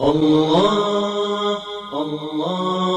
الله 0.00 1.58
الله. 1.92 2.89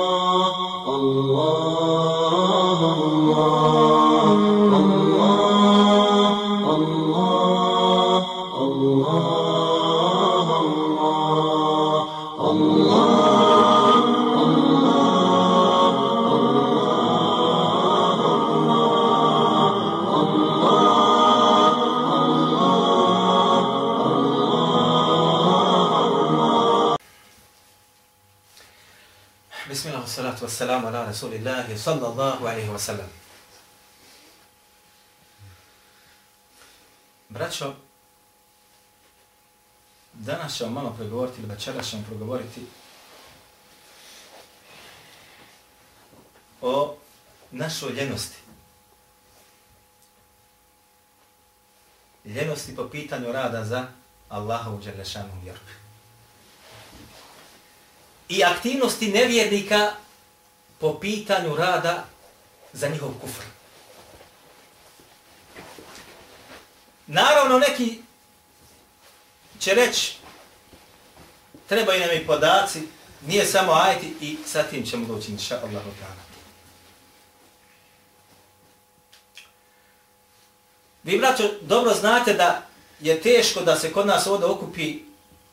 Wassalamu 31.14 31.78
sallallahu 31.78 32.48
alaihi 32.48 32.70
wa 32.70 32.80
sallam. 32.80 33.10
Braćo, 37.30 37.74
danas 40.14 40.58
ćemo 40.58 40.70
malo 40.70 40.94
pregovoriti 40.98 41.42
ili 41.42 41.50
večera 41.50 41.84
ćemo 41.84 42.04
progovoriti 42.08 42.62
o 46.62 46.96
našoj 47.52 47.94
ljenosti. 47.94 48.38
Ljenosti 52.26 52.76
po 52.76 52.90
pitanju 52.90 53.32
rada 53.32 53.66
za 53.66 53.88
Allahovu 54.30 54.82
Đerlešanu 54.82 55.42
vjeru 55.44 55.60
i 58.30 58.44
aktivnosti 58.44 59.12
nevjernika 59.12 59.92
po 60.84 61.00
pitanju 61.00 61.56
rada 61.56 62.06
za 62.74 62.88
njihov 62.88 63.10
kufr. 63.22 63.44
Naravno, 67.08 67.60
neki 67.60 68.00
će 69.60 69.74
reći, 69.74 70.18
trebaju 71.68 72.00
nam 72.00 72.16
i 72.16 72.28
podaci, 72.28 72.82
nije 73.28 73.46
samo 73.46 73.74
ajti 73.74 74.14
i 74.22 74.38
sa 74.46 74.64
tim 74.64 74.86
ćemo 74.86 75.06
doći, 75.08 75.32
inša 75.32 75.60
Allah. 75.64 75.84
Vi, 81.04 81.18
braćo, 81.18 81.44
dobro 81.62 81.94
znate 81.94 82.34
da 82.34 82.62
je 83.00 83.22
teško 83.22 83.62
da 83.62 83.76
se 83.76 83.94
kod 83.94 84.08
nas 84.08 84.28
ovdje 84.28 84.48
okupi 84.48 85.00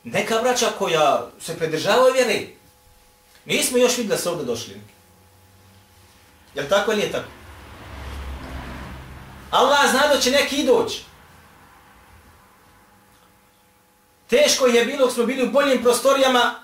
neka 0.05 0.43
braća 0.43 0.67
koja 0.79 1.31
se 1.41 1.59
predržavaju 1.59 2.15
vjere, 2.15 2.47
Nismo 3.45 3.79
još 3.79 3.97
vidjeli 3.97 4.09
da 4.09 4.23
se 4.23 4.31
ovdje 4.31 4.45
došli. 4.45 4.81
Jel 6.55 6.69
tako 6.69 6.93
ili 6.93 7.01
nije 7.01 7.13
tako? 7.13 7.29
Allah 9.51 9.91
zna 9.91 10.09
da 10.15 10.21
će 10.21 10.31
neki 10.31 10.65
doći. 10.67 11.05
Teško 14.29 14.67
je 14.67 14.85
bilo, 14.85 15.11
smo 15.11 15.27
bili 15.27 15.49
u 15.49 15.51
boljim 15.51 15.83
prostorijama, 15.83 16.55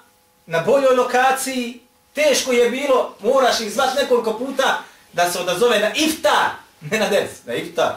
na 0.46 0.60
boljoj 0.60 0.94
lokaciji, 0.96 1.80
teško 2.14 2.52
je 2.52 2.70
bilo, 2.70 3.14
moraš 3.20 3.60
ih 3.60 3.72
zvat 3.72 3.94
nekoliko 3.94 4.38
puta 4.38 4.78
da 5.12 5.30
se 5.30 5.38
odazove 5.38 5.78
na 5.78 5.94
iftar, 5.94 6.50
ne 6.80 6.98
na 6.98 7.08
des, 7.08 7.44
na 7.44 7.54
iftar. 7.54 7.94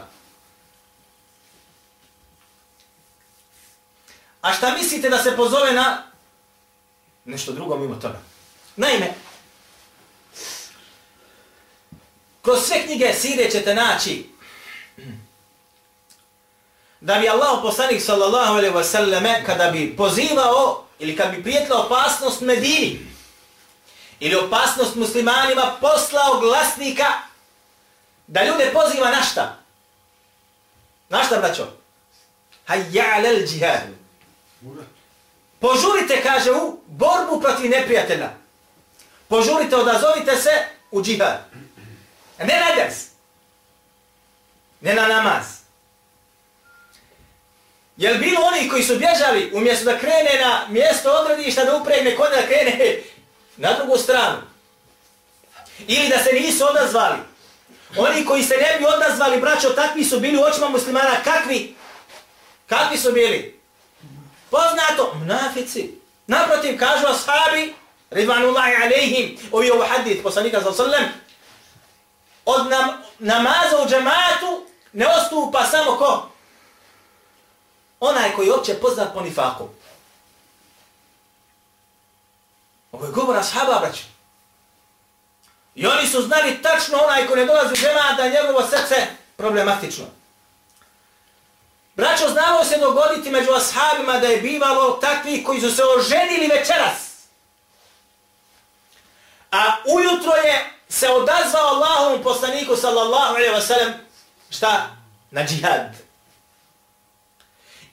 A 4.41 4.53
šta 4.53 4.75
mislite 4.77 5.09
da 5.09 5.17
se 5.17 5.35
pozove 5.35 5.73
na 5.73 6.03
nešto 7.25 7.51
drugo 7.51 7.77
mimo 7.77 7.95
toga? 7.95 8.19
Naime, 8.75 9.13
kroz 12.41 12.59
sve 12.67 12.85
knjige 12.85 13.13
sire 13.13 13.51
ćete 13.51 13.75
naći 13.75 14.29
da 17.01 17.15
bi 17.15 17.29
Allah 17.29 17.59
poslanik 17.61 18.01
sallallahu 18.01 18.53
alaihi 18.53 18.75
wa 18.75 18.83
sallame 18.83 19.43
kada 19.45 19.71
bi 19.71 19.95
pozivao 19.97 20.85
ili 20.99 21.15
kad 21.15 21.35
bi 21.35 21.43
prijetila 21.43 21.85
opasnost 21.85 22.41
Medini 22.41 22.99
ili 24.19 24.35
opasnost 24.35 24.95
muslimanima 24.95 25.77
poslao 25.81 26.39
glasnika 26.39 27.05
da 28.27 28.45
ljude 28.45 28.71
poziva 28.73 29.11
na 29.11 29.23
šta? 29.23 29.57
Na 31.09 31.23
šta, 31.23 31.37
braćo? 31.37 31.67
Hayya 32.67 33.15
alal 33.15 33.45
džihad. 33.47 33.81
Požurite, 35.59 36.21
kaže, 36.23 36.51
u 36.51 36.79
borbu 36.87 37.41
protiv 37.41 37.71
neprijatelja. 37.71 38.29
Požurite, 39.27 39.75
odazovite 39.75 40.35
se 40.35 40.49
u 40.91 41.03
džihad. 41.03 41.48
Ne 42.39 42.59
na 42.59 42.75
ders. 42.75 42.95
Ne 44.81 44.93
na 44.93 45.07
namaz. 45.07 45.45
Jel 47.97 48.17
bilo 48.17 48.41
oni 48.41 48.69
koji 48.69 48.83
su 48.83 48.95
bježali 48.95 49.51
umjesto 49.53 49.85
da 49.85 49.99
krene 49.99 50.39
na 50.41 50.65
mjesto 50.69 51.11
odredišta 51.11 51.65
da 51.65 51.75
upregne 51.75 52.15
kod 52.15 52.27
da 52.31 52.47
krene 52.47 52.95
na 53.63 53.73
drugu 53.73 53.97
stranu? 53.97 54.37
Ili 55.87 56.09
da 56.09 56.17
se 56.23 56.33
nisu 56.33 56.65
odazvali? 56.69 57.17
Oni 57.97 58.25
koji 58.25 58.43
se 58.43 58.57
ne 58.57 58.79
bi 58.79 58.85
odazvali, 58.85 59.41
braćo, 59.41 59.69
takvi 59.69 60.03
su 60.03 60.19
bili 60.19 60.37
u 60.37 60.43
očima 60.43 60.69
muslimana. 60.69 61.15
Kakvi? 61.23 61.75
Kakvi 62.67 62.97
su 62.97 63.11
bili? 63.11 63.59
Poznato, 64.49 65.15
mnafici. 65.23 65.91
Naprotiv, 66.27 66.79
kažu 66.79 67.05
ashabi, 67.07 67.73
Ridvanullahi 68.11 68.73
alaihim, 68.83 69.37
ovi 69.51 69.71
ovo 69.71 69.85
hadith 69.85 70.23
poslanika 70.23 70.59
za 70.59 70.73
sallam, 70.73 71.03
od 72.45 72.69
nam, 72.69 72.89
namaza 73.19 73.83
u 73.85 73.89
džematu 73.89 74.65
ne 74.93 75.07
ostupa 75.07 75.65
samo 75.65 75.97
ko? 75.97 76.29
Onaj 77.99 78.35
koji 78.35 78.47
je 78.47 78.53
opće 78.53 78.73
poznat 78.73 79.13
po 79.13 79.21
nifaku. 79.21 79.69
Ovo 82.91 83.05
je 83.05 83.11
govor 83.11 83.37
ashaba, 83.37 83.79
braću. 83.79 84.03
I 85.75 85.87
oni 85.87 86.07
su 86.07 86.21
znali 86.21 86.61
tačno 86.61 86.97
onaj 86.97 87.27
ko 87.27 87.35
ne 87.35 87.45
dolazi 87.45 87.73
u 87.73 87.77
džemat 87.77 88.17
da 88.17 88.29
njegovo 88.29 88.67
srce 88.67 89.07
problematično. 89.37 90.05
Braćo, 91.95 92.29
znalo 92.29 92.63
se 92.63 92.77
dogoditi 92.77 93.29
među 93.29 93.51
ashabima 93.51 94.19
da 94.19 94.27
je 94.27 94.41
bivalo 94.41 94.91
takvi 94.91 95.43
koji 95.43 95.61
su 95.61 95.75
se 95.75 95.81
oženili 95.97 96.47
večeras. 96.47 97.09
A 99.51 99.75
ujutro 99.85 100.31
je 100.31 100.78
se 100.89 101.09
odazvao 101.09 101.67
Allahovom 101.67 102.23
poslaniku 102.23 102.75
sallallahu 102.75 103.35
alaihi 103.35 103.53
wa 103.53 103.61
sallam 103.61 103.93
šta? 104.49 104.95
Na 105.31 105.43
džihad. 105.43 105.95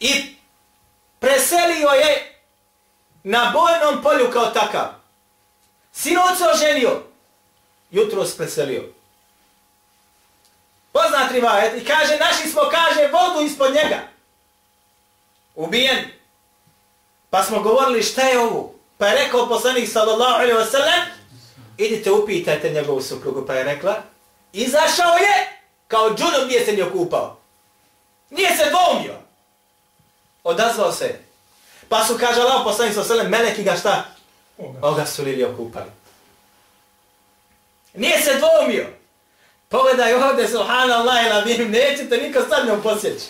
I 0.01 0.37
preselio 1.19 1.89
je 1.89 2.41
na 3.23 3.53
bojnom 3.55 4.03
polju 4.03 4.31
kao 4.31 4.47
takav. 4.47 4.89
Sinoć 5.93 6.39
se 6.39 6.45
oženio. 6.55 7.03
Jutro 7.91 8.25
se 8.25 8.37
preselio. 8.37 8.84
Poznat 10.93 11.33
rivajet 11.33 11.83
i 11.83 11.84
kaže, 11.84 12.17
naši 12.17 12.49
smo, 12.49 12.63
kaže, 12.71 13.09
vodu 13.13 13.47
ispod 13.47 13.75
njega. 13.75 14.01
Ubijen. 15.55 16.05
Pa 17.31 17.43
smo 17.43 17.61
govorili 17.61 18.03
šta 18.03 18.23
je 18.23 18.39
ovo? 18.39 18.75
Pa 18.99 19.07
je 19.07 19.25
rekao 19.25 19.49
poslanik 19.49 19.93
sallallahu 19.93 20.34
alaihi 20.34 20.59
wa 20.59 20.71
sallam, 20.71 21.16
idite 21.78 22.10
upitajte 22.10 22.70
njegovu 22.70 23.03
suprugu, 23.03 23.47
pa 23.47 23.54
je 23.54 23.64
rekla, 23.64 23.97
izašao 24.53 25.14
je, 25.16 25.60
kao 25.88 26.14
džunom 26.14 26.48
nije 26.48 26.64
se 26.64 26.72
nije 26.72 26.87
okupao. 26.87 27.38
Nije 28.31 28.56
se 28.56 28.70
dvomio. 28.70 29.14
Odazvao 30.44 30.92
se. 30.92 31.18
Pa 31.89 32.04
su, 32.04 32.16
kaže 32.21 32.41
Allah, 32.41 32.60
poslani 32.65 32.95
sa 32.95 33.04
selem, 33.04 33.30
meleki 33.30 33.62
ga 33.62 33.77
šta? 33.77 34.04
Oga 34.83 35.06
su 35.06 35.22
lili 35.22 35.45
okupali. 35.45 35.91
Nije 37.95 38.21
se 38.21 38.34
dvomio. 38.34 38.86
Pogledaj 39.68 40.15
ovdje, 40.15 40.48
subhanallah, 40.48 41.27
ila 41.27 41.41
bim, 41.41 41.71
nećete 41.71 42.16
niko 42.16 42.41
sad 42.48 42.66
njom 42.66 42.83
posjeći. 42.83 43.24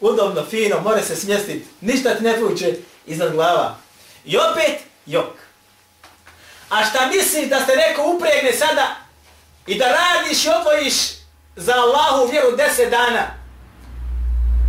Udobno, 0.00 0.44
fino, 0.50 0.80
more 0.80 1.02
se 1.02 1.16
smjestiti. 1.16 1.66
Ništa 1.80 2.14
ti 2.14 2.24
ne 2.24 2.38
fuće 2.38 2.76
iznad 3.06 3.32
glava. 3.32 3.76
I 4.24 4.36
opet, 4.36 4.78
jok. 5.06 5.43
A 6.74 6.84
šta 6.84 7.06
misliš 7.06 7.48
da 7.48 7.66
se 7.66 7.76
neko 7.76 8.02
upregne 8.16 8.52
sada 8.52 8.96
i 9.66 9.78
da 9.78 9.84
radiš 9.84 10.44
i 10.44 10.48
odvojiš 10.48 10.94
za 11.56 11.74
Allahu 11.74 12.30
vjeru 12.30 12.56
deset 12.56 12.90
dana? 12.90 13.26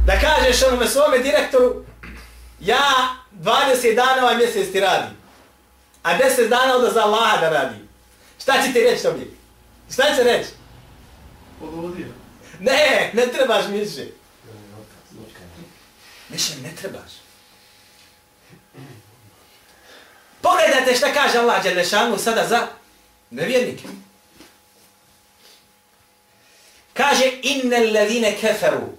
Da 0.05 0.19
kažeš 0.19 0.63
onome 0.63 0.87
svome 0.87 1.19
direktoru, 1.19 1.85
ja 2.59 3.15
20 3.33 3.95
dana 3.95 4.21
ovaj 4.21 4.37
mjesec 4.37 4.71
ti 4.71 4.79
radi. 4.79 5.15
A 6.03 6.17
10 6.17 6.49
dana 6.49 6.75
onda 6.75 6.91
za 6.91 7.01
Allaha 7.01 7.37
da 7.37 7.49
radi. 7.49 7.75
Šta 8.41 8.53
će 8.65 8.73
ti 8.73 8.81
reći 8.81 9.03
tome? 9.03 9.25
Šta 9.93 10.03
će 10.15 10.23
reći? 10.23 10.49
Podvodio. 11.59 12.07
Ne, 12.59 13.11
ne 13.13 13.27
trebaš 13.27 13.65
mi. 13.67 13.79
Više 16.29 16.53
ne 16.63 16.71
trebaš. 16.81 17.24
Pogledajte 20.45 20.95
šta 20.95 21.13
kaže 21.13 21.37
Allah 21.37 21.63
Đelešanu 21.63 22.17
sada 22.17 22.47
za 22.47 22.67
nevjernike. 23.29 23.83
Kaže, 26.93 27.31
inne 27.41 27.79
levine 27.79 28.37
keferu, 28.41 28.93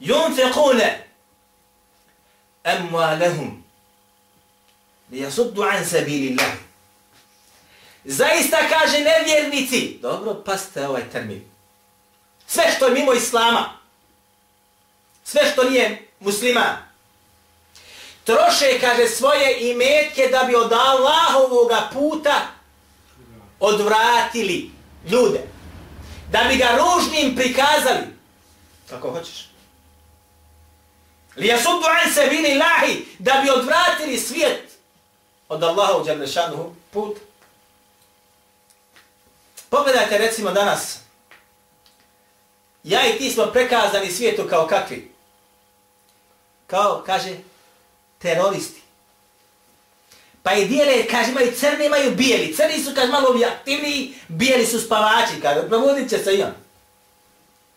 yunfiqune 0.00 0.90
amwalahum 2.64 3.62
Lijasuddu 5.10 5.62
an 5.62 5.84
sabilillah. 5.84 6.52
Zaista 8.04 8.56
kaže 8.68 8.98
nevjernici, 8.98 9.98
dobro, 10.02 10.42
paste 10.44 10.86
ovaj 10.86 11.10
termin. 11.12 11.44
Sve 12.46 12.64
što 12.76 12.86
je 12.86 12.94
mimo 12.94 13.12
islama, 13.12 13.78
sve 15.24 15.50
što 15.52 15.70
nije 15.70 16.08
musliman, 16.20 16.85
troše, 18.26 18.80
kaže, 18.80 19.08
svoje 19.08 19.70
imetke 19.70 20.28
da 20.28 20.44
bi 20.44 20.54
od 20.54 20.72
Allahovog 20.72 21.70
puta 21.92 22.34
odvratili 23.60 24.70
ljude. 25.10 25.40
Da 26.30 26.44
bi 26.48 26.56
ga 26.56 26.78
ružnim 26.78 27.36
prikazali. 27.36 28.06
Kako 28.90 29.10
hoćeš. 29.10 29.48
Li 31.36 31.46
jasuddu 31.46 31.86
an 31.86 32.12
se 32.12 32.20
lahi, 32.58 33.04
da 33.18 33.40
bi 33.44 33.50
odvratili 33.50 34.18
svijet 34.18 34.72
od 35.48 35.62
Allaha 35.62 35.96
u 35.96 36.04
Đalešanu 36.04 36.74
put. 36.90 37.16
Pogledajte 39.70 40.18
recimo 40.18 40.50
danas, 40.52 40.98
ja 42.84 43.06
i 43.06 43.18
ti 43.18 43.30
smo 43.30 43.46
prekazani 43.46 44.10
svijetu 44.10 44.46
kao 44.50 44.66
kakvi? 44.66 45.12
Kao, 46.66 47.02
kaže, 47.06 47.36
teroristi. 48.26 48.80
Pa 50.42 50.52
i 50.52 50.64
dijele, 50.64 51.06
kaže, 51.06 51.30
imaju 51.30 51.52
crni, 51.52 51.86
imaju 51.86 52.10
bijeli. 52.10 52.54
Crni 52.56 52.84
su, 52.84 52.90
kaže, 52.94 53.12
malo 53.12 53.38
aktivniji, 53.46 54.14
bijeli 54.28 54.66
su 54.66 54.80
spavači, 54.80 55.40
kaže, 55.42 55.68
probudit 55.68 56.10
će 56.10 56.18
se 56.18 56.34
i 56.34 56.42
on. 56.42 56.54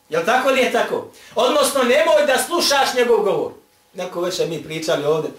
Jel 0.10 0.26
tako 0.26 0.50
li 0.50 0.62
je 0.62 0.72
tako? 0.72 1.12
Odnosno, 1.36 1.84
nemoj 1.84 2.26
da 2.28 2.44
slušaš 2.48 2.94
njegov 2.94 3.24
govor. 3.24 3.52
Neko 3.94 4.22
već 4.22 4.40
mi 4.40 4.64
pričali 4.64 5.06
ovdje. 5.06 5.32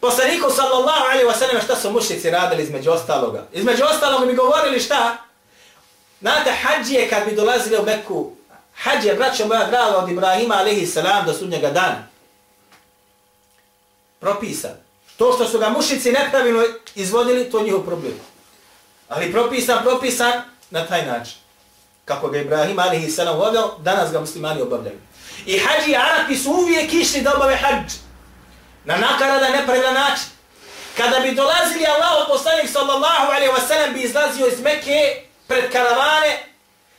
Poslaniku 0.00 0.50
sallallahu 0.50 1.04
alaihi 1.04 1.26
wa 1.26 1.38
sallam 1.38 1.62
šta 1.62 1.76
su 1.76 1.90
mušnici 1.90 2.30
radili 2.30 2.62
između 2.62 2.90
ostaloga? 2.90 3.46
Između 3.52 3.84
ostaloga 3.84 4.26
mi 4.26 4.34
govorili 4.34 4.80
šta? 4.80 5.16
Znate, 6.20 6.50
hađije 6.62 7.08
kad 7.08 7.24
bi 7.28 7.36
dolazili 7.36 7.78
u 7.78 7.82
Meku, 7.82 8.32
hađije, 8.74 9.14
braćo 9.14 9.46
moja 9.46 9.66
draga 9.66 9.96
od 9.96 10.08
Ibrahima 10.08 10.54
alaihi 10.54 10.86
salam 10.86 11.26
do 11.26 11.32
sudnjega 11.32 11.70
dana. 11.70 12.09
Propisan. 14.20 14.76
To 15.16 15.32
što 15.32 15.48
su 15.48 15.58
ga 15.58 15.68
mušici 15.68 16.12
nepravilno 16.12 16.62
izvodili, 16.94 17.50
to 17.50 17.58
je 17.58 17.64
njihov 17.64 17.80
problem. 17.80 18.12
Ali 19.08 19.32
propisan, 19.32 19.82
propisan 19.82 20.32
na 20.70 20.86
taj 20.86 21.06
način. 21.06 21.34
Kako 22.04 22.28
ga 22.28 22.38
Ibrahim 22.38 22.78
alihi 22.78 23.10
salam 23.10 23.36
vodio, 23.36 23.70
danas 23.78 24.12
ga 24.12 24.20
muslimani 24.20 24.62
obavljaju. 24.62 24.98
I 25.46 25.58
hađi 25.58 25.96
Arapi 25.96 26.36
su 26.36 26.50
uvijek 26.50 26.92
išli 26.92 27.20
da 27.20 27.34
obave 27.36 27.56
hađ. 27.56 27.92
Na 28.84 28.96
nakarada 28.96 29.48
nepravilan 29.48 29.94
način. 29.94 30.26
Kada 30.96 31.18
bi 31.18 31.34
dolazili 31.34 31.86
Allah 31.86 32.26
poslanik 32.28 32.70
sallallahu 32.70 33.32
alaihi 33.32 33.52
wasallam 33.52 33.92
bi 33.92 34.00
izlazio 34.00 34.46
iz 34.46 34.60
Mekke 34.60 35.22
pred 35.46 35.72
karavane 35.72 36.44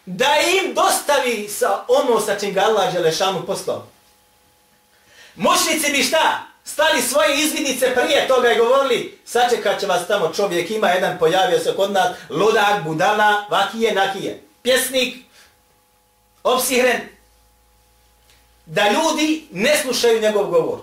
da 0.05 0.35
im 0.35 0.73
dostavi 0.73 1.49
sa 1.49 1.85
ono 1.87 2.19
sa 2.19 2.39
čim 2.39 2.53
ga 2.53 2.61
Allah 2.61 2.93
Želešanu 2.93 3.45
poslao. 3.45 3.87
Mošnici 5.35 5.91
bi 5.91 6.03
šta? 6.03 6.50
Stali 6.63 7.01
svoje 7.01 7.41
izvidnice 7.41 7.95
prije 7.95 8.27
toga 8.27 8.51
i 8.51 8.57
govorili 8.57 9.19
sačekat 9.25 9.79
će 9.79 9.87
vas 9.87 10.07
tamo 10.07 10.31
čovjek, 10.35 10.71
ima 10.71 10.89
jedan 10.89 11.19
pojavio 11.19 11.59
se 11.59 11.75
kod 11.75 11.91
nas, 11.91 12.07
ludak, 12.29 12.83
budala, 12.83 13.45
vakije, 13.49 13.93
nakije. 13.93 14.43
Pjesnik, 14.63 15.15
opsihren, 16.43 17.01
da 18.65 18.89
ljudi 18.89 19.47
ne 19.51 19.77
slušaju 19.81 20.21
njegov 20.21 20.45
govor. 20.45 20.79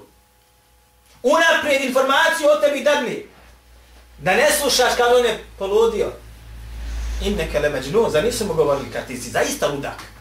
Unaprijed 1.23 1.85
informaciju 1.85 2.49
o 2.49 2.61
tebi 2.61 2.81
dadni. 2.81 3.27
Da 4.19 4.35
ne 4.35 4.51
slušaš 4.61 4.93
kad 4.97 5.15
on 5.15 5.25
je 5.25 5.45
poludio. 5.59 6.13
Im 7.25 7.37
neke 7.37 7.59
lemeđnu, 7.59 8.11
za 8.11 8.21
nisu 8.21 8.47
mu 8.47 8.55
govorili 8.55 8.93
kad 8.93 9.07
ti 9.07 9.17
si 9.17 9.31
zaista 9.31 9.67
ludak. 9.67 10.18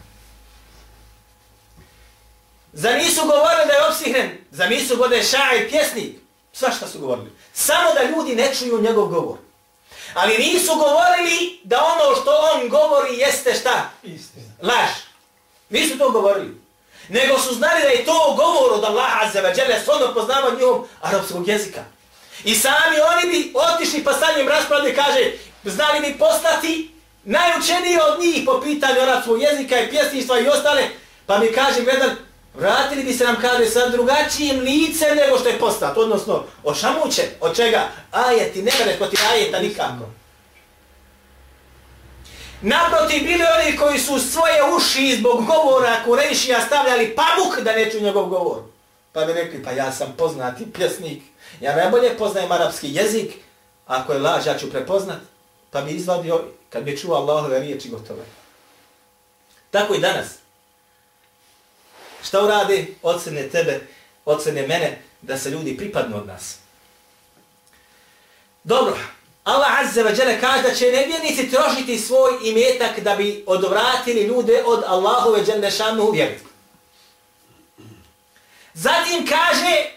Za 2.78 2.90
nisu 2.90 3.20
govorili 3.20 3.66
da 3.66 3.72
je 3.72 3.86
opsihren, 3.88 4.30
za 4.50 4.66
nisu 4.66 4.96
govorili 4.96 5.24
šaj, 5.24 5.68
pjesnik. 5.68 6.16
Sva 6.52 6.70
šta 6.70 6.88
su 6.88 6.98
govorili. 6.98 7.30
Samo 7.52 7.90
da 7.94 8.02
ljudi 8.02 8.34
ne 8.34 8.54
čuju 8.54 8.82
njegov 8.82 9.06
govor. 9.06 9.38
Ali 10.14 10.38
nisu 10.38 10.74
govorili 10.74 11.60
da 11.64 11.84
ono 11.84 12.20
što 12.20 12.30
on 12.54 12.68
govori 12.68 13.18
jeste 13.18 13.54
šta? 13.54 13.90
Istina. 14.02 14.46
Laž. 14.62 14.90
Nisu 15.70 15.98
to 15.98 16.10
govorili. 16.10 16.60
Nego 17.08 17.38
su 17.38 17.54
znali 17.54 17.82
da 17.82 17.88
je 17.88 18.04
to 18.04 18.34
govor 18.36 18.72
od 18.72 18.84
Allaha 18.84 19.26
Azza 19.26 19.42
wa 19.42 19.58
Jalla, 19.58 19.80
stvarno 19.80 20.14
poznava 20.14 20.50
njihov 20.50 20.84
arapskog 21.00 21.48
jezika. 21.48 21.84
I 22.44 22.54
sami 22.54 22.96
oni 23.12 23.32
bi 23.32 23.52
otišli 23.54 24.04
pa 24.04 24.12
sa 24.12 24.26
njim 24.36 24.48
raspravljali, 24.48 24.94
kaže, 24.94 25.32
znali 25.64 26.00
bi 26.00 26.18
poslati 26.18 26.94
najučeniji 27.24 27.98
od 28.08 28.20
njih 28.20 28.42
po 28.46 28.60
pitanju 28.60 29.00
arapskog 29.00 29.42
jezika 29.42 29.80
i 29.80 29.90
pjesništva 29.90 30.38
i 30.40 30.48
ostale, 30.48 30.88
pa 31.26 31.38
mi 31.38 31.52
kaže, 31.52 31.82
gledal, 31.82 32.10
vratili 32.58 33.04
bi 33.04 33.12
se 33.12 33.24
nam, 33.24 33.36
kaže, 33.40 33.66
sa 33.66 33.88
drugačijim 33.88 34.60
licem 34.60 35.16
nego 35.16 35.38
što 35.38 35.48
je 35.48 35.58
postat, 35.58 35.96
odnosno, 35.96 36.44
ošamućen, 36.64 37.26
od 37.40 37.56
čega? 37.56 37.88
Ajeti, 38.10 38.62
ne 38.62 38.72
mene 38.78 39.10
ti 39.10 39.16
ajeta 39.32 39.60
nikako. 39.60 40.04
Naproti 42.62 43.20
bili 43.20 43.44
oni 43.58 43.76
koji 43.76 43.98
su 43.98 44.18
svoje 44.18 44.74
uši 44.76 45.16
zbog 45.18 45.46
govora 45.46 46.04
Kurejšija 46.04 46.60
stavljali 46.66 47.16
pamuk 47.16 47.60
da 47.60 47.72
ne 47.72 47.90
ču 47.90 48.00
njegov 48.00 48.28
govor. 48.28 48.62
Pa 49.12 49.24
bi 49.24 49.32
rekli, 49.32 49.62
pa 49.62 49.70
ja 49.70 49.92
sam 49.92 50.14
poznati 50.18 50.72
pjesnik, 50.72 51.22
ja 51.60 51.76
najbolje 51.76 52.18
poznajem 52.18 52.52
arapski 52.52 52.94
jezik, 52.94 53.34
ako 53.86 54.12
je 54.12 54.18
laž, 54.18 54.46
ja 54.46 54.58
ću 54.58 54.70
prepoznat, 54.70 55.18
pa 55.70 55.80
bi 55.80 55.90
izvadio, 55.90 56.44
kad 56.70 56.82
bi 56.82 56.98
čuo 56.98 57.16
Allahove 57.16 57.60
riječi, 57.60 57.88
gotove. 57.88 58.24
Tako 59.70 59.94
i 59.94 60.00
danas. 60.00 60.26
Šta 62.27 62.43
uradi? 62.43 62.95
Ocene 63.01 63.49
tebe, 63.49 63.87
ocene 64.25 64.67
mene, 64.67 65.01
da 65.21 65.37
se 65.37 65.49
ljudi 65.49 65.77
pripadnu 65.77 66.17
od 66.17 66.27
nas. 66.27 66.55
Dobro, 68.63 68.97
Allah 69.43 69.79
Azza 69.79 70.03
wa 70.03 70.19
Jalla 70.19 70.39
kaže 70.39 70.63
da 70.63 70.75
će 70.75 70.91
nevjernici 70.91 71.49
trošiti 71.51 71.99
svoj 71.99 72.31
imetak 72.43 72.99
da 72.99 73.15
bi 73.15 73.43
odvratili 73.47 74.21
ljude 74.21 74.63
od 74.65 74.83
Allahove 74.87 75.43
Jalla 75.47 75.71
šanu 75.71 76.11
vjeru. 76.11 76.35
Zatim 78.73 79.27
kaže 79.27 79.91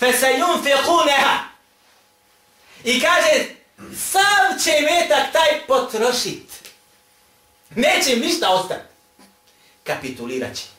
فَسَيُنْفِقُونَهَا 0.00 1.38
I 2.84 3.00
kaže 3.00 3.44
sam 3.96 4.58
će 4.64 4.70
imetak 4.78 5.32
taj 5.32 5.66
potrošit. 5.66 6.50
Neće 7.70 8.16
ništa 8.16 8.50
ostati. 8.50 8.84
Kapitulirat 9.84 10.56
će. 10.56 10.71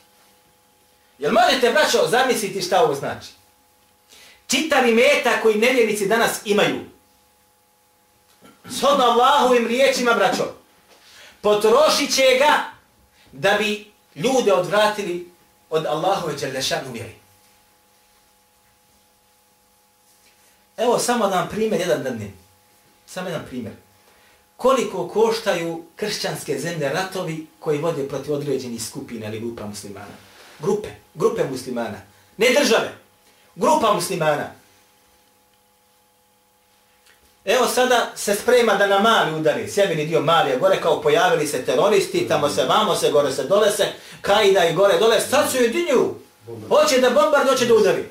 Jel 1.19 1.31
možete, 1.33 1.71
braćo, 1.71 2.07
zamisliti 2.07 2.61
šta 2.61 2.83
ovo 2.83 2.95
znači? 2.95 3.27
Čitavi 4.47 4.93
meta 4.93 5.41
koji 5.41 5.55
nevjernici 5.55 6.07
danas 6.07 6.39
imaju, 6.45 6.81
Sod 8.69 8.99
Allahovim 8.99 9.67
riječima, 9.67 10.13
braćo, 10.13 10.53
potrošit 11.41 12.15
će 12.15 12.23
ga 12.39 12.63
da 13.31 13.53
bi 13.53 13.91
ljude 14.15 14.53
odvratili 14.53 15.31
od 15.69 15.85
Allahove 15.85 16.33
Đerlešanu 16.33 16.91
vjeri. 16.93 17.15
Evo 20.77 20.99
samo 20.99 21.27
da 21.27 21.35
vam 21.35 21.49
primjer 21.49 21.81
jedan 21.81 22.03
dan 22.03 22.31
Samo 23.05 23.29
jedan 23.29 23.45
primjer. 23.47 23.73
Koliko 24.57 25.07
koštaju 25.07 25.85
kršćanske 25.95 26.59
zemlje 26.59 26.89
ratovi 26.89 27.47
koji 27.59 27.77
vode 27.77 28.07
protiv 28.07 28.33
određenih 28.33 28.83
skupina 28.83 29.27
ili 29.27 29.39
grupa 29.39 29.65
muslimana? 29.65 30.15
Grupe, 30.59 30.89
grupe 31.13 31.43
muslimana. 31.43 32.01
Ne 32.37 32.47
države, 32.59 32.93
grupa 33.55 33.93
muslimana. 33.93 34.51
Evo 37.45 37.67
sada 37.67 38.11
se 38.15 38.35
sprema 38.35 38.73
da 38.73 38.87
na 38.87 38.99
mali 38.99 39.35
udari, 39.35 39.71
sjebini 39.71 40.05
dio 40.05 40.21
mali, 40.21 40.51
a 40.51 40.57
gore 40.57 40.81
kao 40.81 41.01
pojavili 41.01 41.47
se 41.47 41.65
teroristi, 41.65 42.27
tamo 42.27 42.49
se 42.49 42.63
vamo 42.63 42.95
se, 42.95 43.11
gore 43.11 43.31
se 43.31 43.43
dole 43.43 43.71
se, 43.71 43.87
kajda 44.21 44.65
i 44.65 44.73
gore 44.73 44.97
dole, 44.97 45.21
sad 45.21 45.51
su 45.51 45.57
jedinju. 45.57 46.13
Hoće 46.69 46.97
da 47.01 47.09
bombard, 47.09 47.49
hoće 47.49 47.65
da 47.65 47.73
udari. 47.73 48.09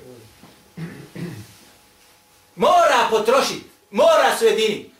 Mora 2.56 3.06
potrošiti, 3.10 3.64
mora 3.90 4.36
se 4.38 4.46
jedini. 4.46 4.90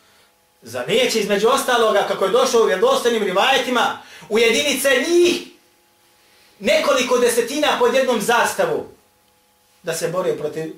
Za 0.61 0.85
neće 0.87 1.19
između 1.19 1.47
ostaloga, 1.47 2.05
kako 2.07 2.25
je 2.25 2.31
došao 2.31 2.61
u 2.61 2.65
vjerodostanim 2.65 3.23
rivajetima, 3.23 3.99
ujedinice 4.29 4.89
njih 5.09 5.54
nekoliko 6.59 7.17
desetina 7.17 7.77
pod 7.79 7.93
jednom 7.93 8.21
zastavu 8.21 8.87
da 9.83 9.93
se 9.93 10.07
bore 10.07 10.37
protiv 10.37 10.73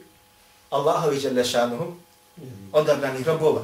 Allahovi 0.69 1.19
Đelešanuhu 1.19 1.95
odabranih 2.71 3.27
robova. 3.27 3.61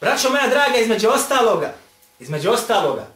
Braćo 0.00 0.30
moja 0.30 0.48
draga, 0.48 0.78
između 0.78 1.08
ostaloga, 1.08 1.74
između 2.20 2.50
ostaloga, 2.50 3.06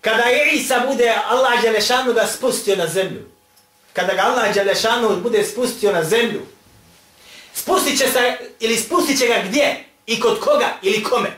kada 0.00 0.22
je 0.22 0.52
Isa 0.52 0.80
bude 0.86 1.14
Allah 1.28 1.62
Đelešanu 1.62 2.12
ga 2.12 2.26
spustio 2.26 2.76
na 2.76 2.86
zemlju, 2.86 3.26
kada 3.92 4.14
ga 4.14 4.22
Allah 4.22 4.54
Đelešanu 4.54 5.20
bude 5.22 5.44
spustio 5.44 5.92
na 5.92 6.04
zemlju, 6.04 6.40
spustit 7.54 7.98
će 7.98 8.08
se, 8.08 8.38
ili 8.60 8.76
spustit 8.76 9.18
će 9.18 9.26
ga 9.26 9.42
gdje? 9.48 9.84
I 10.06 10.20
kod 10.20 10.40
koga? 10.40 10.78
Ili 10.82 11.02
kome? 11.02 11.30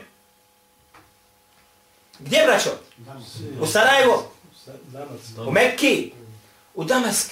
Gdje, 2.19 2.43
braćo? 2.45 2.69
U 3.61 3.67
Sarajevo? 3.67 4.31
U 5.47 5.51
Mekki? 5.51 6.13
U 6.73 6.83
Damask? 6.83 7.31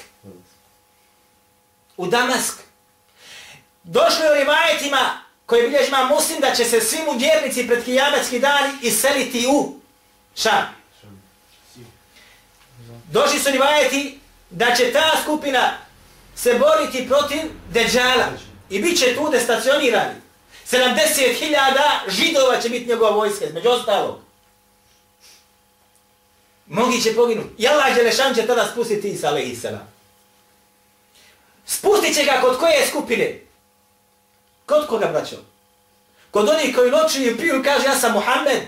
U 1.98 2.08
Damask? 2.08 2.60
Došlo 3.84 4.26
je 4.26 4.32
u 4.32 4.36
rivajetima 4.36 5.22
koji 5.46 5.70
bilježima 5.70 6.04
muslim 6.04 6.40
da 6.40 6.56
će 6.56 6.66
se 6.66 6.82
svi 6.82 6.98
mu 7.06 7.18
vjernici 7.18 7.68
pred 7.68 7.86
kijametski 7.86 8.40
dan 8.40 8.78
iseliti 8.82 9.48
u 9.48 9.80
Šam. 10.36 10.76
Došli 13.12 13.40
su 13.40 13.50
rivajeti 13.50 14.20
da 14.50 14.76
će 14.76 14.92
ta 14.94 15.12
skupina 15.24 15.72
se 16.36 16.54
boriti 16.54 17.08
protiv 17.08 17.42
Deđala 17.70 18.28
i 18.70 18.82
bit 18.82 19.00
će 19.00 19.16
tu 19.16 19.30
destacionirani. 19.30 20.16
70.000 20.72 21.56
židova 22.08 22.62
će 22.62 22.70
biti 22.70 22.90
njegova 22.90 23.12
vojska, 23.12 23.46
među 23.54 23.70
ostalog. 23.70 24.29
Mnogi 26.70 27.02
će 27.02 27.16
poginuti. 27.16 27.50
I 27.58 27.68
Allah 27.68 27.96
Đelešan 27.96 28.36
će 28.36 28.48
tada 28.48 28.68
spustiti 28.72 29.10
Isa 29.10 29.28
alaih 29.28 29.62
salam. 29.62 29.94
Spustit 31.66 32.16
će 32.16 32.24
ga 32.24 32.42
kod 32.42 32.60
koje 32.60 32.88
skupine? 32.88 33.40
Kod 34.66 34.88
koga, 34.88 35.08
braćo? 35.08 35.36
Kod 36.32 36.50
onih 36.50 36.76
koji 36.76 36.92
noću 36.92 37.22
i 37.22 37.38
piju 37.38 37.62
kaže 37.64 37.86
ja 37.86 37.96
sam 37.96 38.14
Muhammed. 38.14 38.62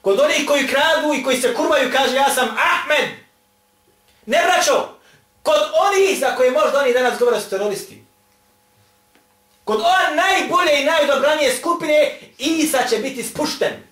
Kod 0.00 0.20
onih 0.20 0.46
koji 0.46 0.68
kradu 0.68 1.14
i 1.14 1.22
koji 1.24 1.40
se 1.40 1.54
kurvaju 1.54 1.92
kaže 1.92 2.16
ja 2.16 2.34
sam 2.34 2.48
Ahmed. 2.48 3.08
Ne, 4.26 4.42
braćo. 4.44 4.88
Kod 5.42 5.60
onih 5.86 6.18
za 6.18 6.36
koje 6.36 6.50
možda 6.50 6.80
oni 6.80 6.92
danas 6.92 7.18
govore 7.18 7.40
su 7.40 7.50
teroristi. 7.50 8.02
Kod 9.64 9.80
ove 9.80 10.16
najbolje 10.16 10.80
i 10.80 10.84
najdobranije 10.84 11.56
skupine 11.56 12.18
Isa 12.38 12.78
će 12.90 12.98
biti 12.98 13.22
spušten. 13.22 13.91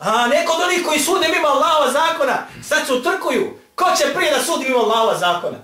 A 0.00 0.26
neko 0.26 0.52
od 0.52 0.60
onih 0.60 0.86
koji 0.86 1.00
sude 1.00 1.28
mimo 1.28 1.48
Allahova 1.48 1.92
zakona. 1.92 2.46
Sad 2.62 2.86
se 2.86 2.92
utrkuju. 2.92 3.58
Ko 3.74 3.84
će 3.98 4.14
prije 4.14 4.30
da 4.32 4.44
sudi 4.44 4.64
mimo 4.64 4.78
Allahova 4.78 5.18
zakona? 5.18 5.58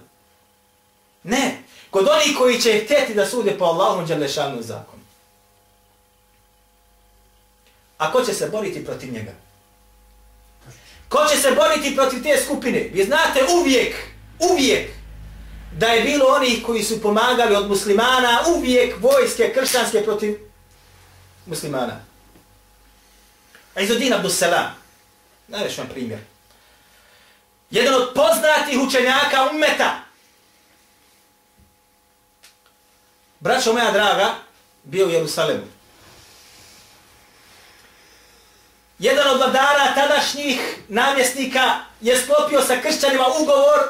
Ne. 1.22 1.62
Kod 1.90 2.08
onih 2.08 2.36
koji 2.38 2.60
će 2.60 2.80
htjeti 2.84 3.14
da 3.14 3.26
sude 3.26 3.58
po 3.58 3.64
Allahom 3.64 4.06
Đalešanu 4.06 4.62
zakonu. 4.62 5.02
A 7.98 8.12
ko 8.12 8.22
će 8.22 8.34
se 8.34 8.48
boriti 8.48 8.84
protiv 8.84 9.12
njega? 9.12 9.32
Ko 11.08 11.18
će 11.30 11.36
se 11.36 11.50
boriti 11.50 11.96
protiv 11.96 12.22
te 12.22 12.42
skupine? 12.44 12.90
Vi 12.92 13.04
znate 13.04 13.44
uvijek, 13.60 13.94
uvijek, 14.50 14.90
da 15.72 15.86
je 15.86 16.02
bilo 16.02 16.26
onih 16.26 16.62
koji 16.66 16.82
su 16.82 17.02
pomagali 17.02 17.56
od 17.56 17.68
muslimana, 17.68 18.40
uvijek 18.56 18.94
vojske 19.00 19.52
kršćanske 19.54 20.04
protiv 20.04 20.38
muslimana. 21.46 22.00
A 23.76 23.80
Izodin 23.80 24.12
Abdussalam, 24.12 24.75
najveć 25.49 25.78
vam 25.78 25.88
primjer. 25.88 26.21
Jedan 27.71 27.95
od 27.95 28.12
poznatih 28.14 28.78
učenjaka 28.80 29.49
ummeta, 29.50 30.00
braćo 33.40 33.73
moja 33.73 33.90
draga, 33.90 34.35
bio 34.85 35.06
u 35.06 35.11
Jerusalemu. 35.11 35.64
Jedan 38.99 39.28
od 39.28 39.37
vladara 39.37 39.95
tadašnjih 39.95 40.61
namjesnika 40.88 41.75
je 42.00 42.23
sklopio 42.23 42.62
sa 42.62 42.80
kršćanima 42.83 43.25
ugovor 43.40 43.80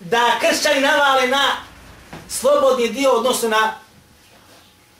da 0.00 0.38
kršćani 0.40 0.80
navale 0.80 1.26
na 1.26 1.56
slobodni 2.28 2.88
dio, 2.88 3.10
odnosno 3.10 3.48
na 3.48 3.74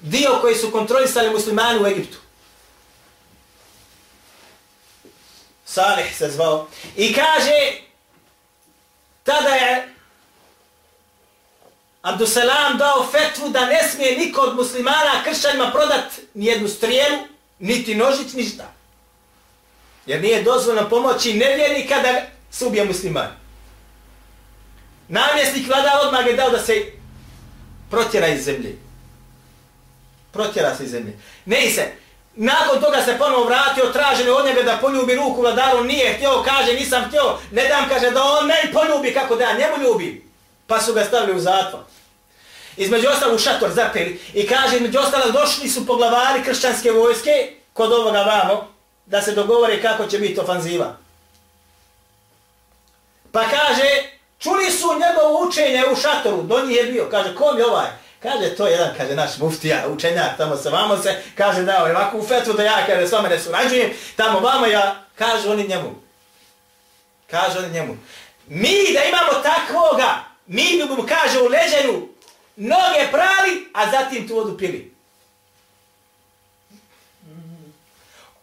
dio 0.01 0.39
koji 0.41 0.55
su 0.55 0.71
kontrolisali 0.71 1.31
muslimani 1.31 1.83
u 1.83 1.87
Egiptu. 1.87 2.19
Salih 5.73 6.17
se 6.17 6.31
zvao. 6.31 6.69
I 6.97 7.15
kaže, 7.15 7.73
tada 9.25 9.49
je 9.49 9.95
Abdusalam 12.03 12.79
dao 12.79 13.09
fetvu 13.13 13.49
da 13.49 13.67
ne 13.67 13.89
smije 13.89 14.19
niko 14.19 14.41
od 14.41 14.57
muslimana 14.57 15.25
kršćanima 15.25 15.71
prodat 15.71 16.05
nijednu 16.35 16.69
strijelu, 16.69 17.19
niti 17.59 17.95
nožić, 17.95 18.33
ništa. 18.33 18.73
Jer 20.07 20.23
nije 20.23 20.43
dozvoljno 20.43 20.89
pomoći 20.89 21.35
nevjernika 21.35 22.03
da 22.03 22.23
se 22.51 22.67
ubije 22.67 22.85
musliman. 22.85 23.29
Namjesnik 25.09 25.69
vlada 25.69 26.01
odmah 26.07 26.27
je 26.27 26.37
dao 26.37 26.51
da 26.51 26.63
se 26.63 26.93
protjera 27.91 28.29
iz 28.29 28.45
zemlje. 28.45 28.77
Protjera 30.33 30.77
se 30.77 30.85
iz 30.85 30.91
zemlje. 30.91 31.19
Ne 31.45 31.67
i 31.67 31.71
se. 31.71 31.93
Nakon 32.43 32.81
toga 32.81 33.03
se 33.03 33.19
ponovo 33.19 33.45
vratio, 33.45 33.93
traženo 33.93 34.35
od 34.35 34.47
njega 34.47 34.63
da 34.63 34.79
poljubi 34.81 35.15
ruku 35.15 35.41
vladaru, 35.41 35.85
nije 35.85 36.15
htio, 36.15 36.43
kaže 36.45 36.73
nisam 36.73 37.05
htio, 37.09 37.39
ne 37.51 37.69
dam, 37.69 37.89
kaže 37.89 38.11
da 38.11 38.23
on 38.23 38.47
meni 38.47 38.73
poljubi 38.73 39.15
kako 39.15 39.37
da 39.37 39.45
ja 39.45 39.59
njemu 39.59 39.83
ljubim. 39.83 40.33
Pa 40.67 40.81
su 40.81 40.93
ga 40.93 41.05
stavili 41.05 41.37
u 41.37 41.41
zatvor. 41.41 41.83
Između 42.77 43.09
ostalo 43.09 43.35
u 43.35 43.39
šator 43.39 43.71
zapeli 43.71 44.21
i 44.35 44.47
kaže, 44.47 44.77
između 44.77 44.99
ostalo 44.99 45.33
došli 45.33 45.69
su 45.69 45.87
poglavari 45.87 46.45
kršćanske 46.45 46.91
vojske 46.91 47.53
kod 47.73 47.93
ovoga 47.93 48.23
vamo, 48.23 48.69
da 49.07 49.23
se 49.23 49.33
dogovore 49.33 49.83
kako 49.83 50.07
će 50.07 50.19
biti 50.19 50.41
ofanziva. 50.41 50.97
Pa 53.33 53.41
kaže, 53.41 53.89
čuli 54.39 54.71
su 54.71 54.87
njegovo 54.93 55.49
učenje 55.49 55.85
u 55.93 55.97
šatoru, 55.97 56.43
do 56.43 56.67
njih 56.67 56.77
je 56.77 56.85
bio, 56.85 57.09
kaže, 57.11 57.35
kom 57.35 57.59
je 57.59 57.67
ovaj? 57.67 57.89
Kaže, 58.23 58.57
to 58.57 58.67
je 58.67 58.73
jedan, 58.73 58.95
kaže, 58.97 59.15
naš 59.15 59.39
muftija, 59.39 59.89
učenjak, 59.89 60.37
tamo 60.37 60.57
se 60.57 60.71
vamo 60.71 60.97
se, 60.97 61.23
kaže, 61.35 61.63
dao 61.63 61.87
je 61.87 61.97
ovako 61.97 62.19
u 62.19 62.27
fetvu 62.27 62.53
da 62.53 62.63
ja, 62.63 62.87
kaže, 62.87 63.09
s 63.09 63.13
vama 63.13 63.29
ne 63.29 63.39
surađujem, 63.39 63.91
tamo 64.17 64.41
vamo 64.41 64.67
ja, 64.67 65.05
kaže 65.15 65.49
oni 65.49 65.69
njemu. 65.69 65.95
Kaže 67.31 67.59
oni 67.59 67.71
njemu. 67.71 67.97
Mi 68.49 68.93
da 68.95 69.05
imamo 69.05 69.43
takvoga, 69.43 70.25
mi 70.47 70.63
bi 70.63 70.85
mu, 70.97 71.07
kaže, 71.09 71.41
u 71.41 71.49
leđenu, 71.49 72.09
noge 72.57 73.09
prali, 73.11 73.69
a 73.75 73.91
zatim 73.91 74.29
tu 74.29 74.35
vodu 74.35 74.59
pili. 74.59 74.95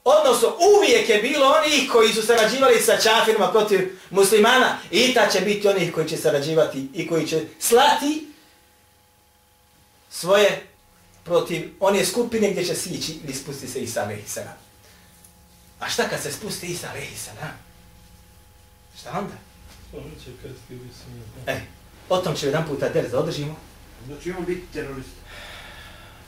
Odnosno, 0.03 0.57
uvijek 0.77 1.09
je 1.09 1.17
bilo 1.17 1.45
onih 1.45 1.91
koji 1.91 2.13
su 2.13 2.21
sarađivali 2.21 2.79
sa 2.79 2.97
čafirima 2.97 3.51
protiv 3.51 3.99
muslimana 4.09 4.77
i 4.91 5.13
ta 5.13 5.27
će 5.29 5.39
biti 5.41 5.67
onih 5.67 5.93
koji 5.93 6.07
će 6.07 6.17
sarađivati 6.17 6.87
i 6.93 7.07
koji 7.07 7.27
će 7.27 7.41
slati 7.59 8.27
svoje 10.09 10.67
protiv 11.23 11.73
one 11.79 12.05
skupine 12.05 12.51
gdje 12.51 12.65
će 12.65 12.75
sići 12.75 13.19
ili 13.23 13.33
spusti 13.33 13.67
se 13.67 13.79
Isa 13.79 14.01
a.s. 14.01 14.37
A 15.79 15.89
šta 15.89 16.09
kad 16.09 16.21
se 16.21 16.31
spusti 16.31 16.67
Isa 16.67 16.87
a.s. 16.87 17.29
Šta 18.99 19.09
onda? 19.19 19.33
E, 21.47 21.61
o 22.09 22.17
tom 22.17 22.35
će 22.35 22.45
jedan 22.45 22.67
puta 22.67 22.89
der 22.89 23.09
da 23.09 23.19
održimo. 23.19 23.55
Znači 24.05 24.31
on 24.37 24.45
biti 24.45 24.63
terorist. 24.73 25.09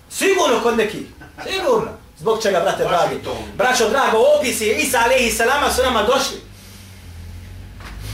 Sigurno 0.09 0.63
kod 0.63 0.77
neki. 0.77 1.05
Sigurno. 1.49 1.91
Zbog 2.19 2.41
čega, 2.41 2.59
brate, 2.59 2.83
dragi? 2.83 3.15
Braćo, 3.55 3.89
drago, 3.89 4.17
opisi 4.39 4.69
Isa 4.69 4.99
alaihi 4.99 5.31
salama 5.31 5.71
su 5.73 5.81
nama 5.83 6.03
došli. 6.03 6.37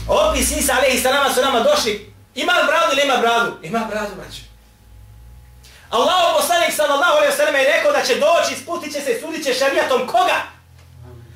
Opis 0.08 0.50
Isa 0.50 0.72
alaihi 0.72 1.00
salama 1.00 1.34
su 1.34 1.40
nama 1.40 1.60
došli. 1.60 2.12
Ima 2.34 2.52
bradu 2.52 2.92
ili 2.92 3.02
ima 3.04 3.16
bradu? 3.16 3.56
Ima 3.62 3.86
bradu, 3.90 4.14
braćo. 4.14 4.45
Allah 5.90 6.34
poslanik 6.36 6.72
sallallahu 6.72 7.16
alaihi 7.16 7.32
wasallam 7.32 7.56
je 7.56 7.72
rekao 7.76 7.92
da 7.92 8.02
će 8.02 8.14
doći, 8.14 8.62
sputit 8.62 8.92
će 8.92 9.00
se 9.00 9.12
i 9.12 9.20
sudit 9.20 9.44
će 9.44 9.54
šarijatom 9.54 10.06
koga? 10.06 10.38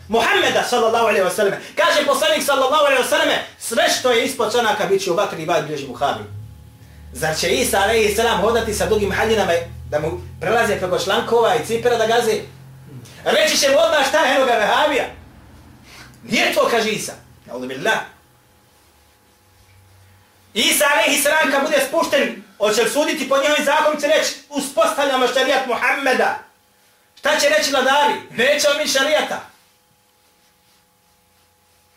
Muhammeda 0.09 0.62
sallallahu 0.69 1.07
alaihi 1.07 1.26
wasallam. 1.26 1.54
Kaže 1.76 2.07
poslanik 2.07 2.42
sallallahu 2.42 2.85
alaihi 2.85 3.02
wasallam, 3.02 3.37
sve 3.59 3.88
što 3.99 4.11
je 4.11 4.25
ispod 4.25 4.52
čanaka 4.52 4.87
bit 4.87 5.02
će 5.04 5.11
u 5.11 5.14
vatri 5.14 5.42
i 5.42 5.47
vaj 5.47 5.62
bliži 5.62 5.87
Buhari. 5.87 6.25
Zar 7.12 7.37
će 7.37 7.49
Isa 7.49 7.80
alaihi 7.80 8.14
sallam 8.14 8.40
hodati 8.40 8.75
sa 8.75 8.87
dugim 8.87 9.12
haljinama 9.12 9.52
da 9.90 10.00
mu 10.00 10.21
prelaze 10.40 10.78
preko 10.78 10.99
šlankova 10.99 11.54
i 11.54 11.66
cipera 11.66 11.97
da 11.97 12.07
gazi? 12.07 12.40
Reći 13.25 13.59
će 13.59 13.69
mu 13.69 13.78
odmah 13.78 14.09
šta 14.09 14.25
je 14.25 14.37
enoga 14.37 14.52
vehabija. 14.52 15.04
Nije 16.23 16.54
to, 16.54 16.69
kaže 16.71 16.90
Isa. 16.90 17.12
Audu 17.52 17.66
billah. 17.66 17.99
Isa 20.54 20.85
alaihi 20.95 21.23
sallam 21.23 21.50
kad 21.52 21.62
bude 21.62 21.76
spušten, 21.88 22.42
hoće 22.60 22.82
li 22.82 22.90
suditi 22.90 23.28
po 23.28 23.36
njihovim 23.36 23.64
zakonom, 23.64 24.00
će 24.00 24.06
reći 24.06 24.34
uspostavljamo 24.48 25.26
šarijat 25.26 25.66
Muhammeda. 25.66 26.38
Šta 27.18 27.38
će 27.38 27.48
reći 27.48 27.70
vladari? 27.70 28.14
Nećemo 28.30 28.74
mi 28.78 28.88
šarijata. 28.88 29.40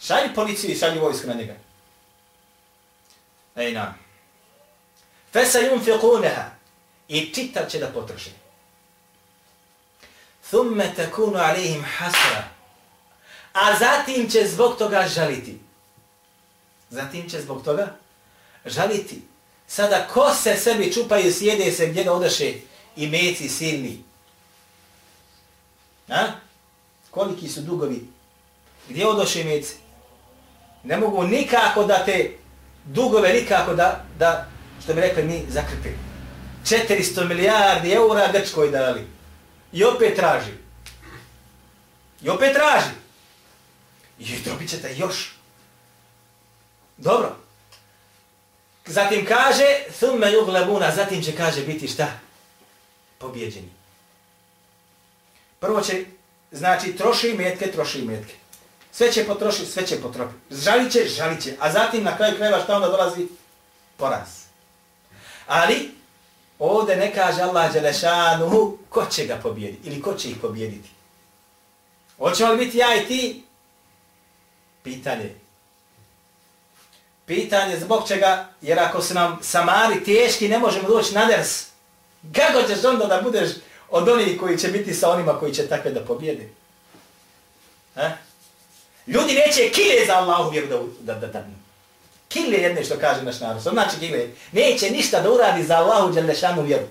Šalji 0.02 0.34
policiju 0.36 0.72
i 0.72 0.76
šalji 0.76 1.00
vojsku 1.00 1.28
na 1.28 1.34
njega. 1.34 1.56
Ej 3.56 3.72
na. 3.72 3.94
Fesa 5.34 5.60
yunfiqunaha. 5.60 6.44
I 7.08 7.34
čitav 7.34 7.64
će 7.70 7.80
da 7.80 7.88
potroši. 7.88 8.32
Thumme 10.50 10.94
takunu 10.96 11.38
alihim 11.38 11.86
hasra. 11.98 12.44
A 13.54 13.78
zatim 13.80 14.30
će 14.30 14.48
zbog 14.48 14.78
toga 14.78 15.08
žaliti. 15.08 15.60
Zatim 16.90 17.30
će 17.30 17.42
zbog 17.42 17.64
toga 17.64 17.96
žaliti. 18.66 19.33
Sada 19.68 20.08
ko 20.14 20.34
se 20.34 20.56
sebi 20.56 20.94
čupaju, 20.94 21.34
sjede 21.34 21.72
se 21.72 21.88
gdje 21.88 22.04
ga 22.04 22.12
odaše 22.12 22.54
i 22.96 23.08
meci 23.08 23.50
silni. 23.50 24.04
A? 26.10 26.28
Koliki 27.12 27.50
su 27.50 27.62
dugovi? 27.62 28.08
Gdje 28.90 29.08
odoše 29.08 29.44
meci? 29.44 29.76
Ne 30.84 30.98
mogu 30.98 31.24
nikako 31.24 31.84
da 31.84 32.06
te 32.06 32.32
dugove 32.86 33.34
nikako 33.34 33.74
da, 33.74 34.06
da 34.20 34.48
što 34.84 34.94
bi 34.94 35.02
rekli 35.02 35.24
mi, 35.24 35.46
zakrpi. 35.50 35.90
400 36.66 37.28
milijardi 37.28 37.92
eura 37.92 38.32
Grčkoj 38.32 38.72
dali. 38.72 39.08
I 39.72 39.84
opet 39.84 40.16
traži. 40.16 40.52
I 42.22 42.30
opet 42.30 42.54
traži. 42.54 42.94
I 44.20 44.40
dobit 44.46 44.70
ćete 44.70 44.96
još. 44.98 45.36
Dobro. 46.98 47.43
Zatim 48.86 49.26
kaže, 49.26 49.66
thumme 50.00 50.32
yuglebuna, 50.32 50.96
zatim 50.96 51.24
će 51.24 51.36
kaže 51.36 51.62
biti 51.62 51.88
šta? 51.88 52.08
Pobjeđeni. 53.18 53.70
Prvo 55.60 55.82
će, 55.82 56.06
znači, 56.52 56.96
troši 56.96 57.34
metke, 57.34 57.72
troši 57.72 58.02
metke. 58.02 58.34
Sve 58.92 59.12
će 59.12 59.26
potrošiti, 59.26 59.72
sve 59.72 59.88
će 59.88 60.02
potrošiti. 60.02 60.40
Žalit 60.50 60.92
će, 60.92 61.08
žalit 61.08 61.44
će. 61.44 61.56
A 61.60 61.72
zatim 61.72 62.04
na 62.04 62.18
kraju 62.18 62.36
krajeva 62.36 62.64
šta 62.64 62.76
onda 62.76 62.88
dolazi? 62.88 63.28
Poraz. 63.98 64.30
Ali, 65.48 65.92
ovdje 66.60 66.96
ne 66.96 67.14
kaže 67.14 67.42
Allah 67.42 67.74
Đelešanu 67.74 68.78
ko 68.90 69.06
će 69.06 69.26
ga 69.26 69.36
pobijediti 69.44 69.88
ili 69.88 70.02
ko 70.02 70.14
će 70.14 70.30
ih 70.30 70.38
pobijediti. 70.42 70.90
Hoćemo 72.18 72.52
li 72.52 72.66
biti 72.66 72.78
ja 72.78 72.96
i 72.96 73.06
ti? 73.06 73.44
Pitanje. 74.84 75.43
Pitanje 77.26 77.80
zbog 77.80 78.08
čega, 78.08 78.46
jer 78.62 78.80
ako 78.80 79.02
su 79.02 79.14
nam 79.14 79.40
samari 79.42 80.04
teški, 80.04 80.50
ne 80.50 80.60
možemo 80.60 80.88
doći 80.88 81.14
na 81.14 81.26
ders. 81.26 81.66
Kako 82.36 82.62
ćeš 82.68 82.84
onda 82.84 83.06
da 83.06 83.22
budeš 83.22 83.50
od 83.90 84.10
onih 84.10 84.40
koji 84.40 84.58
će 84.58 84.68
biti 84.68 84.94
sa 84.94 85.10
onima 85.10 85.40
koji 85.40 85.54
će 85.54 85.68
takve 85.68 85.92
da 85.92 86.06
pobjede? 86.06 86.50
Ha? 87.96 88.12
Ljudi 89.08 89.34
neće 89.34 89.72
kile 89.72 90.06
za 90.08 90.14
Allahu 90.14 90.50
vjeru 90.50 90.68
da, 90.68 91.14
da, 91.14 91.20
da, 91.20 91.28
da. 91.28 91.46
Kile 92.30 92.58
jedne 92.58 92.84
što 92.84 93.00
kaže 93.00 93.22
naš 93.24 93.40
narod. 93.40 93.62
Znači 93.62 94.00
kile. 94.00 94.28
Neće 94.52 94.90
ništa 94.90 95.22
da 95.22 95.32
uradi 95.32 95.64
za 95.64 95.76
Allahu 95.76 96.14
dželešanu 96.14 96.62
vjeru. 96.62 96.88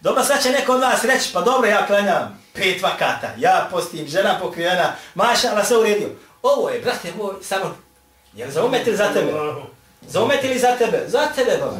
Dobro, 0.00 0.24
sad 0.24 0.42
će 0.42 0.50
neko 0.50 0.72
od 0.72 0.80
vas 0.80 1.04
reći, 1.04 1.30
pa 1.32 1.40
dobro, 1.40 1.68
ja 1.68 1.86
klanjam 1.86 2.42
pet 2.52 2.82
vakata, 2.82 3.30
ja 3.38 3.68
postim, 3.70 4.08
žena 4.08 4.38
pokrivena, 4.40 4.92
maša, 5.14 5.48
ali 5.52 5.64
se 5.64 5.76
uredio. 5.76 6.08
Ovo 6.54 6.68
je, 6.68 6.80
brate 6.80 7.12
moj, 7.16 7.34
samo, 7.42 7.76
jel 8.34 8.50
za 8.50 8.64
umet 8.64 8.86
ili 8.86 8.96
za 8.96 9.12
tebe? 9.12 9.32
Za 10.08 10.22
umet 10.22 10.44
ili 10.44 10.58
za 10.58 10.76
tebe? 10.76 11.04
Za 11.06 11.26
tebe, 11.34 11.58
baba. 11.60 11.78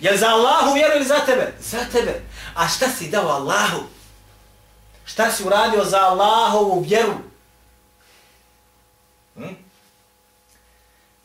Jel 0.00 0.16
za 0.16 0.28
Allahu 0.28 0.74
vjeru 0.74 0.92
ili 0.96 1.04
za 1.04 1.18
tebe? 1.26 1.52
Za 1.60 1.78
tebe. 1.92 2.20
A 2.54 2.68
šta 2.68 2.88
si 2.88 3.08
dao 3.08 3.28
Allahu? 3.28 3.82
Šta 5.04 5.30
si 5.30 5.44
uradio 5.44 5.84
za 5.84 5.98
Allahovu 5.98 6.80
vjeru? 6.80 7.12
Hm? 9.34 9.54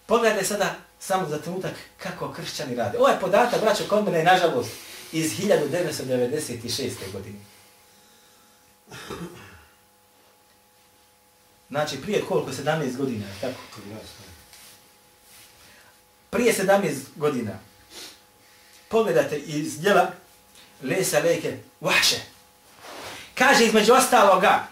Pogledaj 0.05 0.43
sada 0.43 0.75
samo 0.99 1.29
za 1.29 1.37
trenutak 1.37 1.73
kako 1.97 2.33
kršćani 2.33 2.75
rade. 2.75 2.97
Ovo 2.97 3.07
je 3.07 3.19
podatak, 3.19 3.61
braćo, 3.61 3.83
kod 3.89 4.05
mene 4.05 4.17
je 4.17 4.23
nažalost 4.23 4.69
iz 5.11 5.31
1996. 5.39 7.11
godine. 7.13 7.39
Znači, 11.69 12.01
prije 12.01 12.25
koliko? 12.25 12.51
17 12.51 12.97
godina, 12.97 13.25
tako? 13.41 13.59
Prije 16.29 16.53
17 16.53 16.93
godina. 17.15 17.59
Pogledajte 18.87 19.37
iz 19.37 19.79
djela 19.79 20.11
Lesa 20.83 21.19
Leke 21.19 21.57
Vahše. 21.81 22.17
Kaže 23.35 23.65
između 23.65 23.93
ostaloga, 23.93 24.67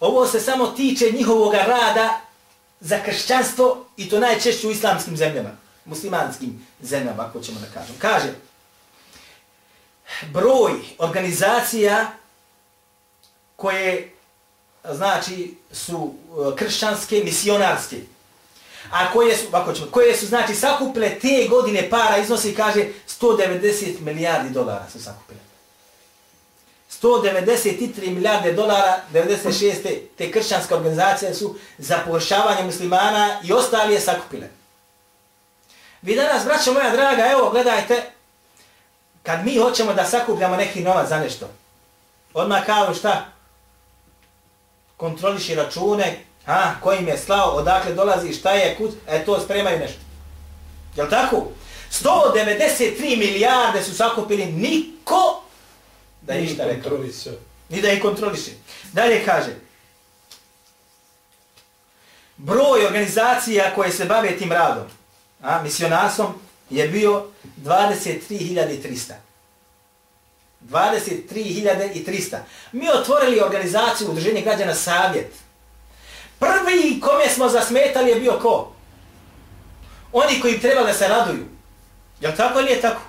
ovo 0.00 0.26
se 0.26 0.40
samo 0.40 0.66
tiče 0.66 1.10
njihovog 1.12 1.54
rada 1.54 2.20
za 2.80 3.02
kršćanstvo 3.04 3.86
i 3.96 4.08
to 4.08 4.20
najčešće 4.20 4.66
u 4.66 4.70
islamskim 4.70 5.16
zemljama, 5.16 5.50
muslimanskim 5.84 6.66
zemljama, 6.80 7.22
ako 7.22 7.40
ćemo 7.40 7.60
da 7.60 7.66
kažem. 7.66 7.94
Kaže, 7.98 8.34
broj 10.32 10.72
organizacija 10.98 12.12
koje 13.56 14.12
znači 14.84 15.54
su 15.72 16.14
e, 16.52 16.56
kršćanske, 16.56 17.22
misionarske, 17.24 17.96
a 18.90 19.12
koje 19.12 19.36
su, 19.36 19.46
ako 19.52 19.72
ćemo, 19.72 19.86
koje 19.90 20.16
su 20.16 20.26
znači 20.26 20.54
sakupile 20.54 21.18
te 21.18 21.46
godine 21.50 21.90
para 21.90 22.18
iznosi, 22.18 22.54
kaže, 22.54 22.84
190 23.20 24.00
milijardi 24.00 24.50
dolara 24.50 24.86
su 24.92 25.02
sakupile. 25.02 25.40
193 27.02 28.14
milijarde 28.14 28.52
dolara 28.52 29.00
96. 29.12 29.98
te 30.18 30.30
kršćanske 30.30 30.74
organizacije 30.74 31.34
su 31.34 31.54
za 31.78 31.98
površavanje 32.06 32.62
muslimana 32.62 33.40
i 33.44 33.52
ostali 33.52 33.94
je 33.94 34.00
sakupile. 34.00 34.48
Vi 36.02 36.14
danas, 36.14 36.44
braćo 36.44 36.72
moja 36.72 36.90
draga, 36.90 37.30
evo, 37.32 37.50
gledajte, 37.50 38.10
kad 39.22 39.44
mi 39.44 39.56
hoćemo 39.56 39.94
da 39.94 40.04
sakupljamo 40.04 40.56
neki 40.56 40.80
novac 40.80 41.08
za 41.08 41.18
nešto, 41.18 41.48
odmah 42.34 42.66
kao 42.66 42.94
šta? 42.94 43.26
Kontroliši 45.00 45.54
račune, 45.54 46.24
ha, 46.46 46.74
kojim 46.82 47.08
je 47.08 47.18
slao, 47.18 47.50
odakle 47.50 47.94
dolazi, 47.94 48.32
šta 48.32 48.52
je, 48.52 48.74
kud, 48.76 48.90
e 49.08 49.24
to 49.24 49.40
spremaju 49.40 49.78
nešto. 49.78 50.00
Jel 50.96 51.10
tako? 51.10 51.48
193 51.90 53.18
milijarde 53.18 53.82
su 53.82 53.94
sakupili, 53.94 54.46
niko 54.46 55.42
da 56.22 56.32
je 56.32 56.44
išta 56.44 56.64
rekao. 56.64 56.98
Ni 57.68 57.82
da 57.82 57.92
ih 57.92 58.02
kontroliše. 58.02 58.50
Dalje 58.92 59.24
kaže, 59.24 59.56
broj 62.36 62.86
organizacija 62.86 63.74
koje 63.74 63.92
se 63.92 64.04
bave 64.04 64.38
tim 64.38 64.52
radom, 64.52 64.84
a, 65.42 65.62
misionasom, 65.62 66.34
je 66.70 66.88
bio 66.88 67.26
23.300. 67.64 69.12
23.300. 70.68 72.36
Mi 72.72 72.88
otvorili 72.90 73.40
organizaciju 73.40 74.08
Udruženje 74.08 74.40
građana 74.40 74.74
Savjet. 74.74 75.32
Prvi 76.38 77.00
kome 77.00 77.28
smo 77.28 77.48
zasmetali 77.48 78.10
je 78.10 78.20
bio 78.20 78.38
ko? 78.42 78.72
Oni 80.12 80.40
koji 80.40 80.60
treba 80.60 80.82
da 80.82 80.94
se 80.94 81.08
raduju. 81.08 81.44
Jel 82.20 82.32
tako 82.36 82.60
ili 82.60 82.70
je 82.70 82.80
tako? 82.80 83.00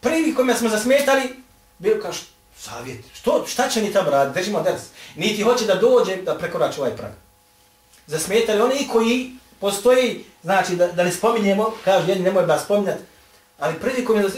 Prvi 0.00 0.34
kome 0.34 0.54
smo 0.54 0.68
zasmetali, 0.68 1.42
bio 1.78 1.98
kao 2.02 2.12
savjet. 2.58 3.04
Što, 3.14 3.44
šta 3.46 3.68
će 3.68 3.82
ni 3.82 3.92
tamo 3.92 4.10
raditi? 4.10 4.40
Držimo 4.40 4.62
ders. 4.62 4.82
Niti 5.16 5.42
hoće 5.42 5.64
da 5.66 5.74
dođe 5.74 6.16
da 6.16 6.38
prekorači 6.38 6.80
ovaj 6.80 6.96
prag. 6.96 7.10
Zasmetali 8.06 8.60
oni 8.60 8.88
koji 8.92 9.32
postoji, 9.60 10.24
znači 10.42 10.76
da, 10.76 10.86
da 10.86 11.04
ne 11.04 11.12
spominjemo, 11.12 11.72
kažu 11.84 12.08
jedni 12.08 12.24
nemoj 12.24 12.46
da 12.46 12.58
spominjati, 12.58 13.02
ali 13.58 13.80
prvi 13.80 14.04
kome 14.04 14.22
da 14.22 14.28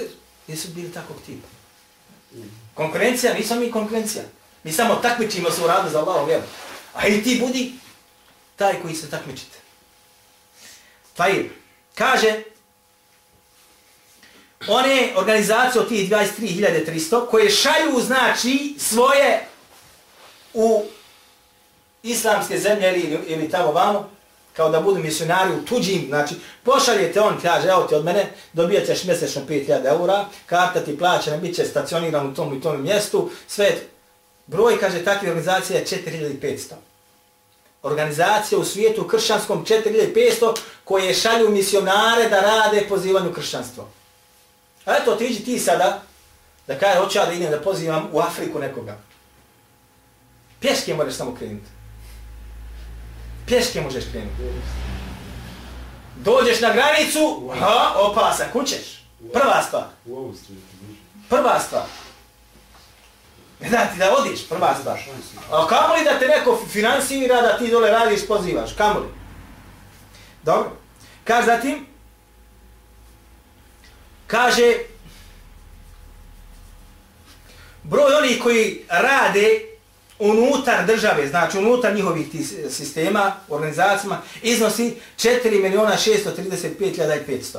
nisu 0.47 0.69
bili 0.69 0.93
takvog 0.93 1.19
tipa. 1.27 1.49
Konkurencija, 2.75 3.35
nismo 3.35 3.57
mi 3.57 3.71
konkurencija. 3.71 4.25
Mi 4.65 4.73
samo 4.73 4.95
takmičimo 4.95 5.51
se 5.51 5.65
u 5.65 5.67
radu 5.67 5.91
za 5.91 5.99
Allahom 5.99 6.27
vjeru. 6.27 6.43
A 6.95 7.07
i 7.07 7.23
ti 7.23 7.39
budi 7.41 7.73
taj 8.57 8.83
koji 8.83 8.95
se 8.95 9.11
takmičite. 9.11 9.59
Tajir. 11.15 11.51
Kaže, 11.95 12.43
one 14.69 15.13
organizacije 15.17 15.83
od 15.83 15.89
tih 15.89 16.11
23.300 16.11 17.31
koje 17.31 17.51
šalju, 17.51 18.01
znači, 18.01 18.75
svoje 18.79 19.47
u 20.55 20.85
islamske 22.03 22.59
zemlje 22.59 22.89
ili, 22.89 23.19
ili 23.27 23.51
tamo 23.51 23.73
vamo, 23.73 24.11
kao 24.57 24.71
da 24.71 24.81
budu 24.81 25.01
misionari 25.01 25.55
u 25.55 25.65
tuđim, 25.65 26.05
znači, 26.09 26.35
pošaljete 26.63 27.21
on, 27.21 27.41
kaže, 27.43 27.69
evo 27.69 27.83
ti 27.83 27.95
od 27.95 28.05
mene, 28.05 28.31
dobijat 28.53 28.87
ćeš 28.87 29.05
mjesečno 29.05 29.43
5000 29.49 29.87
eura, 29.87 30.25
karta 30.47 30.81
ti 30.81 30.99
plaćena, 30.99 31.37
bit 31.37 31.57
će 31.57 31.65
stacioniran 31.65 32.27
u 32.27 32.35
tom 32.35 32.55
i 32.55 32.61
tom 32.61 32.83
mjestu, 32.83 33.31
sve, 33.49 33.77
broj, 34.47 34.81
kaže, 34.81 35.05
takve 35.05 35.29
organizacije 35.29 35.79
je 35.79 35.87
4500. 35.87 36.75
Organizacija 37.83 38.59
u 38.59 38.65
svijetu 38.65 39.05
kršćanskom 39.05 39.65
4500 39.65 40.57
koje 40.85 41.15
šalju 41.15 41.51
misionare 41.51 42.29
da 42.29 42.41
rade 42.41 42.87
pozivanju 42.89 43.33
kršćanstva. 43.33 43.85
A 44.85 44.97
eto, 44.97 45.15
ti 45.15 45.45
ti 45.45 45.59
sada, 45.59 46.03
da 46.67 46.79
kaže, 46.79 46.99
hoću 46.99 47.19
ja 47.19 47.27
da 47.27 47.33
idem 47.33 47.51
da 47.51 47.61
pozivam 47.61 48.09
u 48.13 48.21
Afriku 48.21 48.59
nekoga. 48.59 48.99
Pješke 50.61 50.95
moraš 50.95 51.15
samo 51.15 51.35
krenuti. 51.35 51.80
Pješke 53.51 53.81
možeš 53.81 54.05
krenuti. 54.13 54.43
Dođeš 56.17 56.61
na 56.61 56.73
granicu, 56.73 57.53
ha, 57.59 57.93
opasan, 57.97 58.47
kućeš. 58.53 59.03
Prva 59.33 59.63
stvar. 59.63 59.85
Prva 61.29 61.61
stvar. 61.61 61.83
Ne 63.61 63.69
da 63.71 63.87
ti 63.87 63.99
da 63.99 64.15
odiš, 64.19 64.49
prva 64.49 64.75
stvar. 64.81 64.99
A 65.51 65.67
kamo 65.67 65.95
li 65.95 66.05
da 66.05 66.19
te 66.19 66.27
neko 66.27 66.61
finansira, 66.73 67.43
da 67.43 67.59
ti 67.59 67.71
dole 67.71 67.91
radiš, 67.91 68.27
pozivaš, 68.27 68.73
kamo 68.73 69.01
li? 69.01 69.07
Dobro. 70.43 70.71
Kaže 71.25 71.47
zatim, 71.47 71.87
kaže, 74.27 74.75
broj 77.83 78.15
onih 78.15 78.43
koji 78.43 78.85
rade 78.89 79.70
unutar 80.21 80.87
države, 80.87 81.29
znači 81.29 81.59
unutar 81.59 81.95
njihovih 81.95 82.31
tih 82.31 82.53
sistema, 82.71 83.33
organizacijama, 83.49 84.19
iznosi 84.43 84.97
4 85.17 85.63
miliona 85.63 85.97
635.500. 85.97 87.59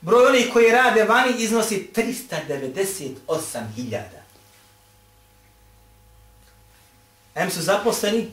Broj 0.00 0.26
onih 0.26 0.50
koji 0.52 0.70
rade 0.70 1.04
vani 1.04 1.32
iznosi 1.38 1.90
398.000. 1.96 4.00
Em 7.34 7.50
su 7.50 7.62
zaposleni, 7.62 8.30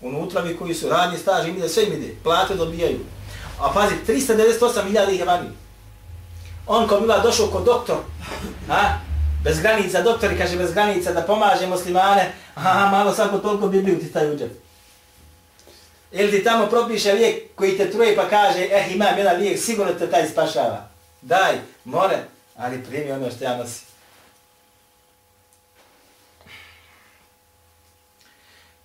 unutravi 0.00 0.56
koji 0.56 0.74
su 0.74 0.88
radni 0.88 1.18
staž, 1.18 1.48
im 1.48 1.56
ide, 1.56 1.68
sve 1.68 1.84
im 1.84 1.92
ide, 1.92 2.14
plate 2.22 2.54
dobijaju. 2.54 3.00
A 3.60 3.72
pazi, 3.74 3.94
398.000 4.06 5.12
ih 5.12 5.18
je 5.18 5.24
vani. 5.24 5.48
On 6.66 6.88
ko 6.88 7.00
bila 7.00 7.18
došao 7.18 7.46
kod 7.46 7.64
doktor, 7.64 7.96
a, 8.70 8.98
bez 9.44 9.60
granica, 9.60 10.02
doktori 10.02 10.38
kaže 10.38 10.56
bez 10.56 10.72
granica 10.72 11.12
da 11.12 11.22
pomaže 11.22 11.66
muslimane, 11.66 12.32
aha, 12.54 12.90
malo 12.90 13.14
svako 13.14 13.38
toliko 13.38 13.68
Bibliju 13.68 13.98
ti 13.98 14.12
taj 14.12 14.30
uđe. 14.30 14.48
Ili 16.12 16.30
ti 16.30 16.44
tamo 16.44 16.66
propiše 16.66 17.12
lijek 17.12 17.54
koji 17.54 17.78
te 17.78 17.90
truje 17.90 18.16
pa 18.16 18.28
kaže, 18.28 18.68
eh, 18.70 18.86
imam 18.94 19.18
jedan 19.18 19.36
lijek, 19.36 19.62
sigurno 19.62 19.92
te 19.92 20.10
taj 20.10 20.28
spašava. 20.28 20.88
Daj, 21.22 21.58
more, 21.84 22.18
ali 22.56 22.84
primi 22.84 23.12
ono 23.12 23.30
što 23.30 23.44
ja 23.44 23.56
nosim. 23.56 23.88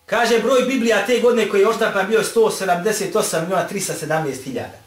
Kaže, 0.06 0.39
broj 0.39 0.62
Biblija 0.62 1.06
te 1.06 1.20
godine 1.20 1.50
koji 1.50 1.62
je 1.62 1.68
oštampan 1.68 2.08
bio 2.08 2.24
178 2.24 3.42
miliona 3.42 3.68
317 3.70 4.44
hiljada. 4.44 4.78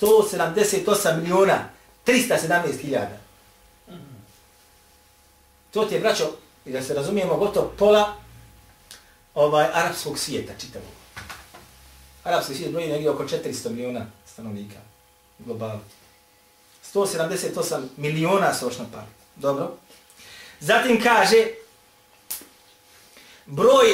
178 0.00 1.20
miliona 1.22 1.58
317 2.06 2.80
hiljada. 2.80 3.23
To 5.74 5.84
ti 5.84 5.94
je, 5.94 6.00
braćo, 6.00 6.24
i 6.66 6.72
da 6.72 6.82
se 6.82 6.94
razumijemo, 6.94 7.36
gotovo 7.36 7.72
pola 7.78 8.14
ovaj 9.34 9.66
arapskog 9.72 10.18
svijeta 10.18 10.52
čitavog. 10.60 10.88
Arapski 12.24 12.54
svijet 12.54 12.72
broji 12.72 12.88
negdje 12.88 13.10
oko 13.10 13.24
400 13.24 13.70
miliona 13.70 14.06
stanovnika 14.26 14.78
globalno. 15.38 15.80
178 16.94 17.82
miliona 17.96 18.54
su 18.54 18.66
ošnapali. 18.66 19.06
Dobro. 19.36 19.76
Zatim 20.60 21.02
kaže, 21.02 21.46
broj 23.46 23.86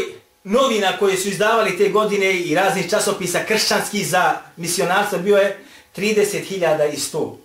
novina 0.44 0.98
koje 0.98 1.16
su 1.16 1.28
izdavali 1.28 1.78
te 1.78 1.88
godine 1.88 2.32
i 2.32 2.54
raznih 2.54 2.90
časopisa 2.90 3.44
kršćanskih 3.44 4.08
za 4.08 4.38
misionarstvo 4.56 5.18
bio 5.18 5.36
je 5.36 5.64
30.100. 5.96 7.36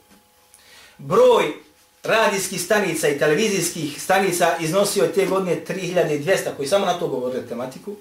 Broj 0.98 1.65
radijskih 2.06 2.62
stanica 2.62 3.08
i 3.08 3.20
televizijskih 3.20 4.02
stanica 4.02 4.58
iznosio 4.60 5.04
je 5.04 5.14
te 5.14 5.26
godine 5.26 5.62
3200 5.68 6.56
koji 6.58 6.68
samo 6.68 6.86
na 6.86 7.00
to 7.00 7.08
govore 7.08 7.48
tematiku. 7.48 7.96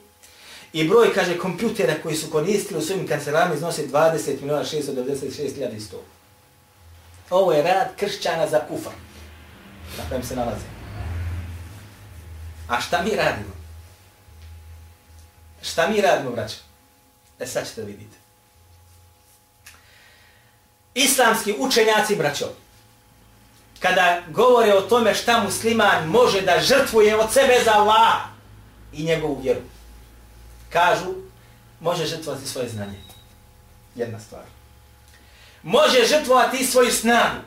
I 0.73 0.89
broj, 0.89 1.15
kaže, 1.15 1.39
kompjutera 1.39 1.95
koji 2.03 2.17
su 2.17 2.31
koristili 2.31 2.79
u 2.79 2.83
svojim 2.83 3.09
kancelarima 3.09 3.55
miliona 3.55 3.73
20.696.100. 3.73 5.95
Ovo 7.31 7.53
je 7.53 7.63
rad 7.63 7.89
kršćana 7.97 8.49
za 8.49 8.61
kufa 8.69 8.91
na 9.99 10.05
kojem 10.09 10.23
se 10.23 10.37
nalaze. 10.37 10.65
A 12.69 12.81
šta 12.81 13.03
mi 13.03 13.11
radimo? 13.11 13.55
Šta 15.63 15.89
mi 15.89 16.01
radimo, 16.01 16.31
braćo? 16.31 16.57
E 17.39 17.47
sad 17.47 17.69
ćete 17.69 17.83
vidite. 17.83 18.17
Islamski 20.95 21.55
učenjaci, 21.59 22.17
braćo, 22.17 22.53
kada 23.85 24.23
govore 24.29 24.75
o 24.75 24.81
tome 24.81 25.15
šta 25.15 25.43
musliman 25.45 26.09
može 26.09 26.41
da 26.41 26.61
žrtvuje 26.61 27.17
od 27.17 27.33
sebe 27.33 27.61
za 27.65 27.73
Allah 27.73 28.13
i 28.93 29.05
njegovu 29.05 29.41
vjeru, 29.43 29.61
kažu, 30.71 31.15
može 31.81 32.07
žrtvovati 32.07 32.47
svoje 32.47 32.69
znanje. 32.69 33.01
Jedna 33.95 34.21
stvar. 34.21 34.43
Može 35.63 36.07
žrtvovati 36.07 36.65
svoju 36.65 36.93
snagu. 36.93 37.41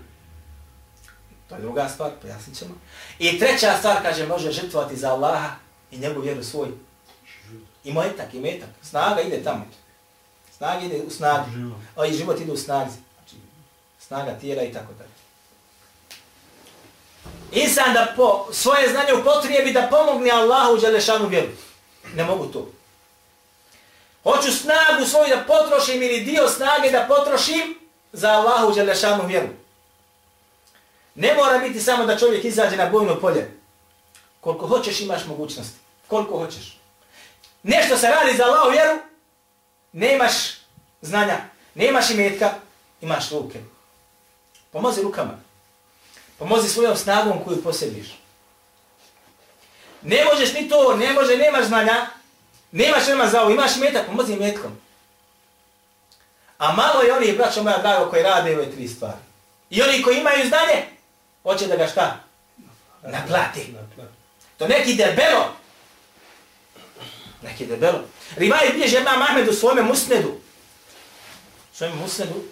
To 1.49 1.55
je 1.55 1.61
druga 1.61 1.89
stvar, 1.89 2.11
pojasnit 2.21 2.57
ćemo. 2.57 2.75
I 3.19 3.39
treća 3.39 3.77
stvar, 3.77 4.01
kaže, 4.01 4.27
može 4.27 4.51
žrtvovati 4.51 4.95
za 4.95 5.09
Allaha 5.09 5.49
i 5.91 5.97
njegovu 5.97 6.21
vjeru 6.21 6.43
svoj. 6.43 6.69
I 7.83 7.93
mojetak, 7.93 8.33
i 8.33 8.39
metak. 8.39 8.69
Snaga 8.81 9.21
ide 9.21 9.43
tamo. 9.43 9.65
Snaga 10.57 10.85
ide 10.85 11.01
u 11.07 11.09
snagi. 11.09 11.51
A 11.95 12.05
i 12.05 12.13
život 12.13 12.39
ide 12.39 12.51
u 12.51 12.57
snagi. 12.57 12.91
Znači, 12.91 13.35
snaga 13.99 14.39
tijela 14.39 14.63
i 14.63 14.73
tako 14.73 14.93
dalje. 14.93 15.16
Insan 17.51 17.93
da 17.93 18.13
po 18.15 18.47
svoje 18.51 18.89
znanje 18.89 19.13
upotrijebi 19.13 19.73
da 19.73 19.87
pomogne 19.91 20.31
Allahu 20.31 20.73
u 20.73 20.77
Đelešanu 20.77 21.27
vjeru. 21.27 21.47
Ne 22.15 22.23
mogu 22.23 22.45
to. 22.45 22.71
Hoću 24.23 24.51
snagu 24.51 25.05
svoju 25.05 25.29
da 25.29 25.43
potrošim 25.47 26.03
ili 26.03 26.21
dio 26.21 26.49
snage 26.49 26.91
da 26.91 27.05
potrošim 27.07 27.79
za 28.13 28.29
Allahu 28.29 28.67
u 28.67 28.73
Đelešanu 28.73 29.27
vjeru. 29.27 29.47
Ne 31.15 31.33
mora 31.35 31.57
biti 31.57 31.81
samo 31.81 32.05
da 32.05 32.17
čovjek 32.17 32.45
izađe 32.45 32.77
na 32.77 32.85
bojno 32.85 33.19
polje. 33.19 33.51
Koliko 34.41 34.67
hoćeš 34.67 35.01
imaš 35.01 35.25
mogućnosti. 35.25 35.79
Koliko 36.07 36.37
hoćeš. 36.37 36.79
Nešto 37.63 37.97
se 37.97 38.07
radi 38.07 38.37
za 38.37 38.43
Allahu 38.43 38.71
vjeru, 38.71 38.99
nemaš 39.91 40.33
znanja, 41.01 41.37
nemaš 41.75 42.09
imetka, 42.09 42.53
imaš 43.01 43.31
ruke. 43.31 43.59
Pomozi 44.71 45.01
rukama. 45.01 45.46
Pa 46.37 46.45
pomozi 46.45 46.69
svojom 46.69 46.97
snagom 46.97 47.43
koju 47.43 47.63
posjediš. 47.63 48.07
Ne 50.01 50.25
možeš 50.25 50.53
ni 50.53 50.69
to, 50.69 50.95
ne 50.95 51.13
može, 51.13 51.37
nemaš 51.37 51.65
znanja, 51.65 52.07
nemaš 52.71 53.07
nema 53.07 53.27
za 53.27 53.41
ovo, 53.41 53.51
imaš 53.51 53.75
metak, 53.75 54.05
pa 54.05 54.11
pomozi 54.11 54.35
metkom. 54.35 54.71
A 56.57 56.73
malo 56.73 57.01
je 57.01 57.13
oni, 57.13 57.33
braćo 57.33 57.63
moja 57.63 57.77
drago, 57.77 58.09
koji 58.09 58.23
rade 58.23 58.55
ove 58.55 58.71
tri 58.71 58.87
stvari. 58.87 59.17
I 59.69 59.81
oni 59.81 60.01
koji 60.01 60.17
imaju 60.17 60.47
znanje, 60.47 60.83
hoće 61.43 61.67
da 61.67 61.75
ga 61.75 61.87
šta? 61.87 62.23
Naplati. 63.03 63.73
To 64.57 64.67
neki 64.67 64.95
debelo. 64.95 65.53
Neki 67.41 67.65
debelo. 67.65 67.99
Rivaj 68.35 68.69
bilježe 68.73 68.99
imam 68.99 69.21
Ahmed 69.21 69.47
u 69.47 69.53
svome 69.53 69.83
musnedu. 69.83 70.39
Svome 71.73 71.95
musnedu. 71.95 72.43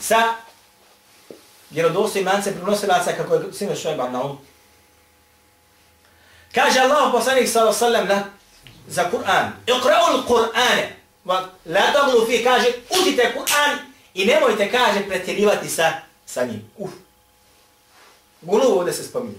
Sa 0.00 0.34
vjerodostojim 1.74 2.28
imance 2.28 2.52
prenosilaca 2.52 3.12
kako 3.12 3.34
je 3.34 3.52
sine 3.52 3.76
Šojba 3.76 4.08
na 4.08 4.22
ovom. 4.22 4.38
Kaže 6.54 6.80
Allah 6.80 7.12
poslanik 7.12 7.48
sallam 7.48 8.06
na 8.08 8.24
za 8.88 9.10
Kur'an. 9.10 9.52
Iqra'u 9.66 10.14
l-Kur'ane. 10.14 10.88
La 11.66 11.92
taglu 11.92 12.26
fi, 12.26 12.44
kaže, 12.44 12.72
učite 12.90 13.32
Kur'an 13.36 13.78
i 14.14 14.24
nemojte, 14.24 14.70
kaže, 14.70 15.08
pretjerivati 15.08 15.68
sa, 15.68 15.92
sa 16.26 16.44
njim. 16.44 16.70
Uf. 16.78 16.90
Gulu 18.42 18.78
ovdje 18.78 18.92
se 18.92 19.02
spominje. 19.02 19.38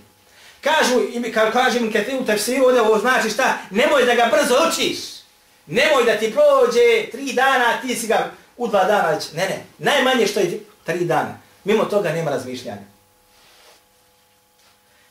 Kažu, 0.62 1.02
i 1.14 1.32
kao 1.32 1.52
kaže 1.52 1.80
mi 1.80 1.92
kad 1.92 2.04
u 2.22 2.26
tefsiru 2.26 2.66
ovdje 2.66 2.82
ovo 2.82 3.00
znači 3.00 3.30
šta, 3.30 3.58
nemoj 3.70 4.06
da 4.06 4.16
ga 4.16 4.32
brzo 4.32 4.56
učiš. 4.70 4.98
Nemoj 5.68 6.04
da 6.06 6.18
ti 6.18 6.34
prođe 6.34 7.12
tri 7.12 7.34
dana, 7.34 7.82
ti 7.82 7.96
si 7.96 8.08
ga 8.08 8.32
u 8.58 8.68
dva 8.68 8.84
dana. 8.84 9.20
Ne, 9.34 9.50
ne, 9.50 9.64
najmanje 9.78 10.28
što 10.28 10.40
je 10.40 10.60
tri 10.86 11.06
dana. 11.06 11.45
Mimo 11.66 11.86
toga 11.86 12.10
nema 12.10 12.32
razmišljanja. 12.32 12.82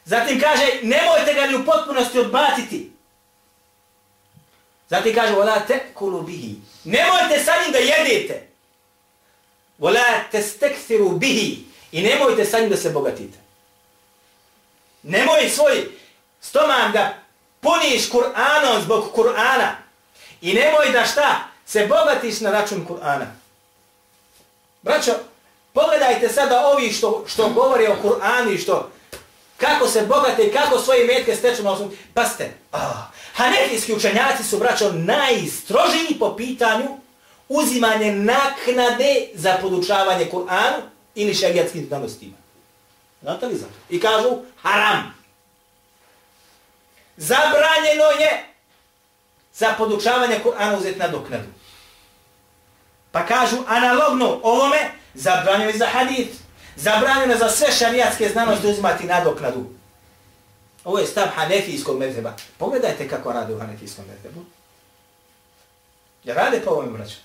Zatim 0.05 0.41
kaže, 0.41 0.67
nemojte 0.83 1.35
ga 1.35 1.47
ni 1.47 1.55
u 1.55 1.65
potpunosti 1.65 2.19
odbaciti. 2.19 2.93
Zatim 4.89 5.15
kaže, 5.15 5.33
vola 5.33 5.61
te 5.61 5.81
kulu 5.95 6.23
bihi. 6.23 6.57
Nemojte 6.85 7.45
sa 7.45 7.53
njim 7.63 7.73
da 7.73 7.79
jedete. 7.79 8.49
Vola 9.79 10.01
te 10.31 10.43
stekfiru 10.43 11.11
bihi. 11.11 11.65
I 11.93 12.03
nemojte 12.03 12.45
sa 12.45 12.59
njim 12.59 12.71
da 12.71 12.77
se 12.77 12.91
bogatite. 12.91 13.39
Nemoj 15.03 15.51
svoj 15.51 15.89
stomak 16.41 16.93
da 16.93 17.15
puniš 17.61 18.11
Kur'anom 18.11 18.83
zbog 18.83 19.13
Kur'ana. 19.15 19.71
I 20.41 20.55
nemoj 20.55 20.93
da 20.93 21.05
šta? 21.05 21.49
Se 21.67 21.87
bogatiš 21.87 22.41
na 22.41 22.51
račun 22.51 22.87
Kur'ana. 22.89 23.27
Braćo, 24.83 25.13
Pogledajte 25.75 26.29
sada 26.29 26.67
ovi 26.67 26.93
što, 26.93 27.25
što 27.27 27.49
govore 27.49 27.89
o 27.89 27.97
Kur'anu 28.03 28.55
i 28.55 28.59
što, 28.59 28.91
kako 29.57 29.89
se 29.89 30.03
bogate 30.03 30.43
i 30.43 30.53
kako 30.53 30.79
svoje 30.79 31.05
metke 31.05 31.37
steču 31.37 31.63
na 31.63 31.73
osnovu. 31.73 31.93
Pazite, 32.15 32.55
oh, 32.73 32.81
hanefijski 33.35 33.95
učenjaci 33.95 34.45
su, 34.45 34.59
braćo, 34.59 34.93
najstrožiji 34.93 36.19
po 36.19 36.37
pitanju 36.37 36.89
uzimanje 37.49 38.13
naknade 38.13 39.29
za 39.35 39.59
podučavanje 39.61 40.31
Kur'anu 40.33 40.81
ili 41.15 41.35
šarijatskim 41.35 41.87
znanostima. 41.87 42.37
Znate 43.23 43.47
li 43.47 43.57
zato? 43.57 43.73
I 43.91 44.01
kažu 44.01 44.29
haram. 44.63 45.15
Zabranjeno 47.17 48.05
je 48.21 48.45
za 49.55 49.75
podučavanje 49.79 50.41
Kur'ana 50.45 50.79
uzeti 50.79 50.99
na 50.99 51.09
doknadu. 51.09 51.49
Pa 53.13 53.27
kažu 53.27 53.57
analogno 53.69 54.41
ovome, 54.43 54.91
zabranjeno 55.15 55.71
je 55.71 55.79
za 55.79 55.87
hadith. 55.87 56.37
Zabranjeno 56.77 57.33
je 57.33 57.39
za 57.39 57.49
sve 57.49 57.73
šarijatske 57.73 58.29
znanosti 58.29 58.67
uzimati 58.67 59.07
na 59.07 59.25
doknadu. 59.25 59.67
Ovo 60.85 60.99
je 60.99 61.07
stav 61.07 61.27
hanefijskog 61.35 61.99
mezheba. 61.99 62.33
Pogledajte 62.59 63.09
kako 63.09 63.33
rade 63.33 63.55
u 63.55 63.59
hanefijskom 63.59 64.05
mezhebu. 64.05 64.45
Ja 66.25 66.35
rade 66.35 66.61
po 66.61 66.71
ovome, 66.71 66.99
braću? 66.99 67.17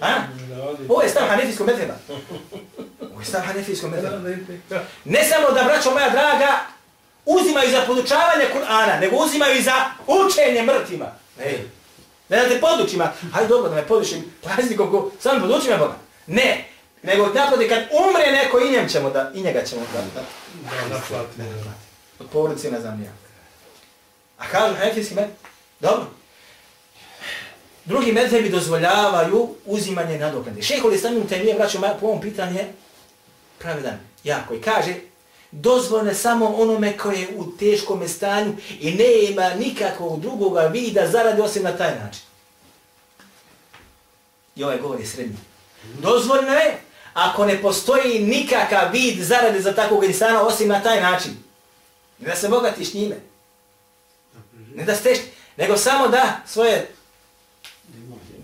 A? 0.00 0.14
Ovo 0.88 1.02
je 1.02 1.08
stav 1.08 1.28
hanefijskog 1.28 1.66
mezheba. 1.66 1.94
Ovo 3.12 3.20
je 3.20 3.26
stav 3.26 3.40
hanefijskog 3.40 3.90
mezheba. 3.90 4.18
Ne 5.04 5.24
samo 5.24 5.50
da, 5.50 5.62
braćo 5.64 5.90
moja 5.90 6.10
draga, 6.10 6.60
uzimaju 7.26 7.70
za 7.70 7.82
podučavanje 7.86 8.44
Kur'ana, 8.54 9.00
nego 9.00 9.16
uzimaju 9.16 9.58
i 9.58 9.62
za 9.62 9.74
učenje 10.06 10.62
mrtvima. 10.62 11.06
Ne. 11.38 11.64
Ne 12.28 12.36
da 12.36 12.48
te 12.48 12.60
podučima. 12.60 13.12
Hajde 13.32 13.48
dobro 13.48 13.68
da 13.68 13.74
me 13.74 13.86
podučim. 13.86 14.24
Pazi 14.42 14.76
koliko, 14.76 15.10
samo 15.20 15.40
poduči 15.40 15.68
me 15.68 15.78
Boga. 15.78 15.96
Ne. 16.26 16.69
Nego 17.02 17.26
naproti 17.34 17.68
kad 17.68 17.78
umre 17.78 18.32
neko 18.32 18.60
i 18.60 18.70
njem 18.70 18.88
ćemo 18.88 19.10
da, 19.10 19.30
i 19.34 19.42
njega 19.42 19.64
ćemo 19.64 19.82
da, 19.92 19.98
da, 19.98 20.26
Da, 21.38 21.72
od 22.18 22.26
porodice 22.32 22.70
ne 22.70 22.80
znam 22.80 23.02
ja. 23.02 23.12
A 24.38 24.48
kažu 24.48 24.74
hanefijski 24.74 25.14
med, 25.14 25.28
dobro. 25.80 26.06
Drugi 27.84 28.12
medhebi 28.12 28.48
dozvoljavaju 28.48 29.54
uzimanje 29.64 30.18
nadoknade. 30.18 30.62
Šehol 30.62 30.92
Islamim 30.92 31.28
Temije, 31.28 31.54
braću 31.54 31.80
moja, 31.80 31.94
po 32.00 32.06
ovom 32.06 32.20
pitanju 32.20 32.58
je 32.58 32.72
pravedan, 33.58 33.98
jako. 34.24 34.54
I 34.54 34.62
kaže, 34.62 34.94
dozvoljne 35.50 36.14
samo 36.14 36.46
onome 36.46 36.98
koje 36.98 37.20
je 37.20 37.28
u 37.36 37.56
teškom 37.56 38.08
stanju 38.08 38.56
i 38.80 38.92
ne 38.94 39.30
ima 39.30 39.54
nikakvog 39.54 40.20
drugog 40.20 40.58
vida 40.72 41.06
zaradi 41.06 41.40
osim 41.40 41.62
na 41.62 41.76
taj 41.76 41.98
način. 41.98 42.22
I 44.56 44.64
ovaj 44.64 44.78
govor 44.78 45.00
je 45.00 45.06
srednji. 45.06 45.36
Dozvoljno 45.84 46.52
je 46.52 46.89
ako 47.14 47.46
ne 47.46 47.62
postoji 47.62 48.18
nikakav 48.18 48.92
vid 48.92 49.22
zarade 49.22 49.60
za 49.60 49.74
takvog 49.74 50.04
insana 50.04 50.42
osim 50.42 50.68
na 50.68 50.82
taj 50.82 51.00
način. 51.00 51.32
Ne 52.18 52.28
da 52.28 52.36
se 52.36 52.48
bogatiš 52.48 52.94
njime. 52.94 53.16
Ne 54.74 54.84
da 54.84 54.94
steš, 54.94 55.18
nego 55.56 55.76
samo 55.76 56.08
da 56.08 56.40
svoje 56.46 56.90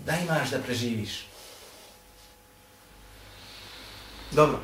da 0.05 0.17
imaš 0.17 0.49
da 0.49 0.59
preživiš. 0.59 1.27
Dobro. 4.31 4.59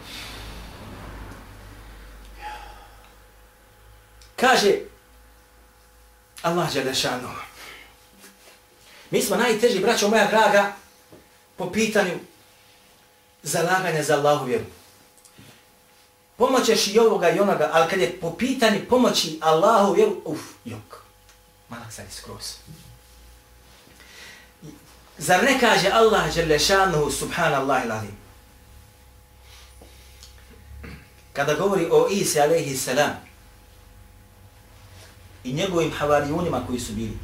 Kaže 4.35 4.75
Allah 6.41 6.73
Đelešanu. 6.73 7.29
Mi 9.11 9.21
smo 9.21 9.35
najteži, 9.35 9.79
braćo 9.79 10.09
moja 10.09 10.27
draga, 10.27 10.73
po 11.55 11.71
pitanju 11.71 12.19
zalaganja 13.43 14.03
za 14.03 14.15
Allahu 14.15 14.45
vjeru. 14.45 14.65
Pomoćeš 16.37 16.87
i 16.87 16.99
ovoga 16.99 17.29
i 17.29 17.39
onoga, 17.39 17.69
ali 17.73 17.89
kad 17.89 17.99
je 17.99 18.19
po 18.21 18.35
pitanju 18.35 18.79
pomoći 18.89 19.39
Allahu 19.41 19.93
vjeru, 19.93 20.21
uf, 20.25 20.39
jok. 20.65 21.03
Malak 21.69 21.93
sad 21.93 22.05
je 22.05 22.11
skroz. 22.11 22.53
Zar 25.17 25.43
ne 25.43 25.59
kaže 25.59 25.89
Allah 25.89 26.35
Đelešanu 26.35 27.11
subhanallahi 27.11 27.87
lalim? 27.87 28.17
Kada 31.33 31.53
govori 31.53 31.87
o 31.91 32.07
Isi 32.11 32.39
alaihi 32.39 32.77
salam 32.77 33.11
i 35.43 35.53
njegovim 35.53 35.91
havarijunima 35.91 36.67
koji 36.67 36.79
su 36.79 36.93
bili. 36.93 37.17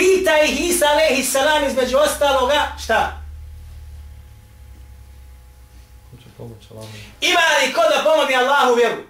Pita 0.00 0.32
ih 0.40 0.70
Isa 0.70 0.86
alaihi 0.86 1.24
salam 1.24 1.64
između 1.64 1.96
ostaloga, 1.96 2.72
šta? 2.84 3.20
Allahu? 6.40 6.88
Ima 7.20 7.40
li 7.62 7.72
ko 7.72 7.80
da 7.80 8.04
pomogne 8.04 8.34
Allahu 8.34 8.74
vjeru? 8.74 9.02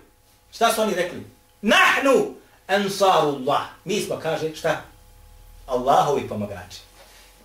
Šta 0.54 0.72
su 0.72 0.82
oni 0.82 0.94
rekli? 0.94 1.26
Nahnu 1.62 2.34
ansarullah. 2.66 3.62
Mi 3.84 4.00
smo, 4.00 4.18
kaže, 4.22 4.56
šta? 4.56 4.82
Allahovi 5.66 6.28
pomagači. 6.28 6.80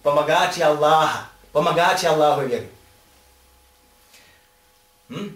Pomagači 0.03 0.63
Allaha. 0.63 1.19
Pomagači 1.53 2.07
Allahovi 2.07 2.47
vjeru. 2.47 2.65
Hm? 5.07 5.27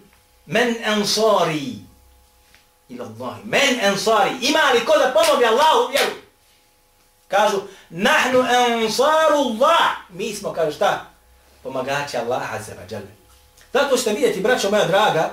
Men 0.46 0.76
ansari 0.86 1.76
ila 2.90 3.06
Allahi. 3.06 3.42
Men 3.44 3.80
ansari. 3.86 4.32
Ima 4.42 4.72
li 4.74 4.86
ko 4.86 4.98
da 4.98 5.14
pomogne 5.14 5.46
Allahu 5.46 5.92
vjeru? 5.92 6.29
Kažu, 7.30 7.62
nahnu 7.90 8.40
ansarullah. 8.40 10.10
Mi 10.10 10.36
smo, 10.36 10.54
kaže, 10.54 10.76
šta? 10.76 11.06
Pomagači 11.64 12.18
Allaha 12.18 12.56
azza 12.56 12.72
wa 12.72 12.94
jalla. 12.94 13.08
Zato 13.74 13.98
što 13.98 14.10
vidjeti, 14.10 14.42
braćo 14.42 14.70
moja 14.70 14.86
draga, 14.86 15.30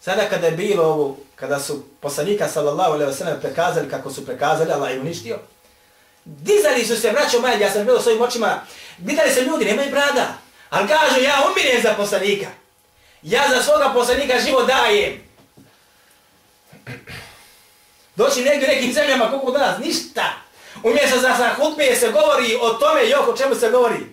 sada 0.00 0.28
kada 0.28 0.46
je 0.46 0.52
bilo 0.52 0.84
ovo, 0.84 1.16
kada 1.36 1.60
su 1.60 1.84
poslanika 2.00 2.48
sallallahu 2.48 2.92
alaihi 2.92 3.12
wa 3.12 3.16
sallam 3.16 3.40
prekazali 3.40 3.90
kako 3.90 4.10
su 4.12 4.26
prekazali, 4.26 4.72
Allah 4.72 4.90
je 4.90 5.00
uništio, 5.00 5.38
dizali 6.24 6.86
su 6.86 7.00
se, 7.00 7.12
braćo 7.12 7.40
moja, 7.40 7.54
ja 7.54 7.70
sam 7.70 7.84
bilo 7.84 8.02
svojim 8.02 8.22
očima, 8.22 8.60
dizali 8.98 9.30
se 9.30 9.40
ljudi, 9.40 9.64
nemaju 9.64 9.90
brada, 9.90 10.26
ali 10.70 10.88
kažu, 10.88 11.20
ja 11.20 11.34
umirem 11.50 11.82
za 11.82 11.94
poslanika. 11.94 12.46
Ja 13.22 13.42
za 13.54 13.62
svoga 13.62 13.90
poslanika 13.94 14.40
život 14.40 14.66
dajem. 14.66 15.20
Doći 18.16 18.42
negdje 18.42 18.68
u 18.68 18.74
nekim 18.74 18.92
zemljama, 18.92 19.30
koliko 19.30 19.50
danas, 19.50 19.78
ništa. 19.78 20.45
Umjesto 20.82 21.20
za 21.20 21.36
sa 21.36 21.54
hutbe 21.54 21.96
se 21.96 22.12
govori 22.12 22.58
o 22.60 22.70
tome, 22.70 23.08
jok, 23.08 23.28
o 23.28 23.36
čemu 23.36 23.54
se 23.54 23.70
govori? 23.70 24.06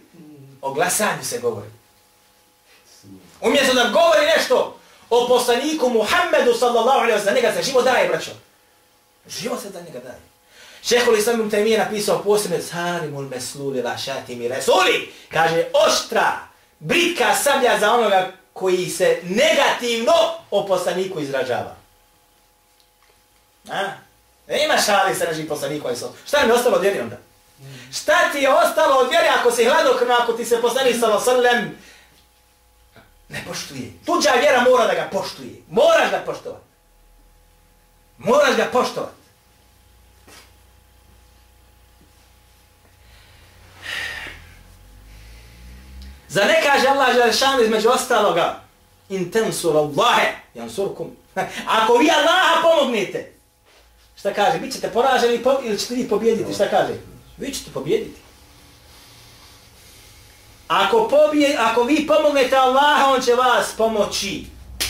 O 0.61 0.73
glasanju 0.73 1.23
se 1.23 1.39
govori. 1.39 1.67
Umjesto 3.41 3.73
da 3.73 3.83
govori 3.83 4.25
nešto 4.37 4.79
o 5.09 5.27
poslaniku 5.27 5.89
Muhammedu 5.89 6.53
sallallahu 6.53 6.99
alaihi 6.99 7.17
wa 7.17 7.19
sallam, 7.19 7.35
njega 7.35 7.53
se 7.53 7.63
živo 7.63 7.81
daje, 7.81 8.07
braćo. 8.07 8.31
Živo 9.27 9.57
se 9.57 9.69
za 9.69 9.81
njega 9.81 9.99
daje. 9.99 10.19
Šehol 10.83 11.17
Islam 11.17 11.39
ibn 11.39 11.49
Taymiye 11.49 11.77
napisao 11.77 12.23
posebno 12.23 12.57
Sarimul 12.61 13.23
mesluli 13.23 13.81
la 13.81 13.97
šatimi 13.97 14.47
resuli. 14.47 15.13
Kaže, 15.29 15.65
oštra, 15.87 16.39
britka 16.79 17.35
sablja 17.35 17.79
za 17.79 17.93
onoga 17.93 18.31
koji 18.53 18.89
se 18.89 19.19
negativno 19.23 20.13
o 20.51 20.65
poslaniku 20.67 21.19
izražava. 21.19 21.75
A? 23.71 24.02
Ne 24.47 24.65
ima 24.65 24.77
šali 24.77 25.47
poslanikom 25.47 25.93
i 25.93 25.95
sallam. 25.95 26.15
Šta 26.27 26.41
mi 26.41 26.47
je 26.47 26.53
ostalo 26.53 26.75
od 26.75 26.81
vjeri 26.81 26.99
onda? 26.99 27.17
Šta 27.93 28.31
ti 28.31 28.37
je 28.37 28.53
ostalo 28.53 28.95
od 28.95 29.09
vjeri 29.09 29.27
ako 29.39 29.51
si 29.51 29.65
hladokrno, 29.65 30.13
ako 30.13 30.33
ti 30.33 30.45
se 30.45 30.61
poslanik 30.61 30.95
sallallahu 30.99 31.25
sallam 31.25 31.71
ne 33.29 33.43
poštuje. 33.47 33.91
Tuđa 34.05 34.31
vjera 34.31 34.61
mora 34.61 34.87
da 34.87 34.93
ga 34.93 35.09
poštuje. 35.11 35.61
Moraš 35.69 36.11
ga 36.11 36.23
poštovat. 36.25 36.61
Moraš 38.17 38.55
ga 38.55 38.69
poštovat. 38.71 39.13
Za 46.27 46.45
ne 46.45 46.61
kaže 46.63 46.87
Allah 46.87 47.13
Želešanu 47.13 47.63
između 47.63 47.89
ostaloga 47.89 48.61
in 49.09 49.31
tensur 49.31 49.77
Allahe 49.77 50.35
jansurkum. 50.53 51.15
Ako 51.83 51.97
vi 51.97 52.09
Allaha 52.11 52.61
pomognete, 52.61 53.32
šta 54.19 54.33
kaže, 54.33 54.57
Vi 54.57 54.71
ćete 54.71 54.89
poraženi 54.89 55.41
ili 55.63 55.77
ćete 55.77 55.95
vi 55.95 56.09
pobjediti, 56.09 56.53
šta 56.53 56.69
kaže? 56.69 56.93
Vi 57.37 57.53
ćete 57.53 57.71
pobjediti. 57.71 58.21
Ako, 60.67 61.07
pobije, 61.07 61.57
ako 61.59 61.83
vi 61.83 62.07
pomognete 62.07 62.55
Allaha, 62.55 63.13
on 63.13 63.21
će 63.21 63.33
vas 63.33 63.73
pomoći. 63.77 64.45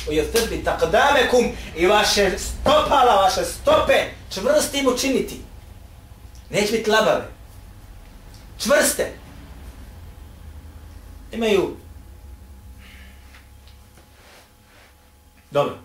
Ujotrbi 0.10 0.64
takdamekum 0.64 1.46
i 1.78 1.86
vaše 1.86 2.32
stopala, 2.38 3.16
vaše 3.16 3.46
stope 3.46 3.94
čvrstim 4.34 4.88
učiniti. 4.88 5.42
Neće 6.50 6.72
biti 6.72 6.90
labave. 6.90 7.28
Čvrste. 8.60 9.12
Imaju... 11.32 11.78
Dobro. 15.52 15.83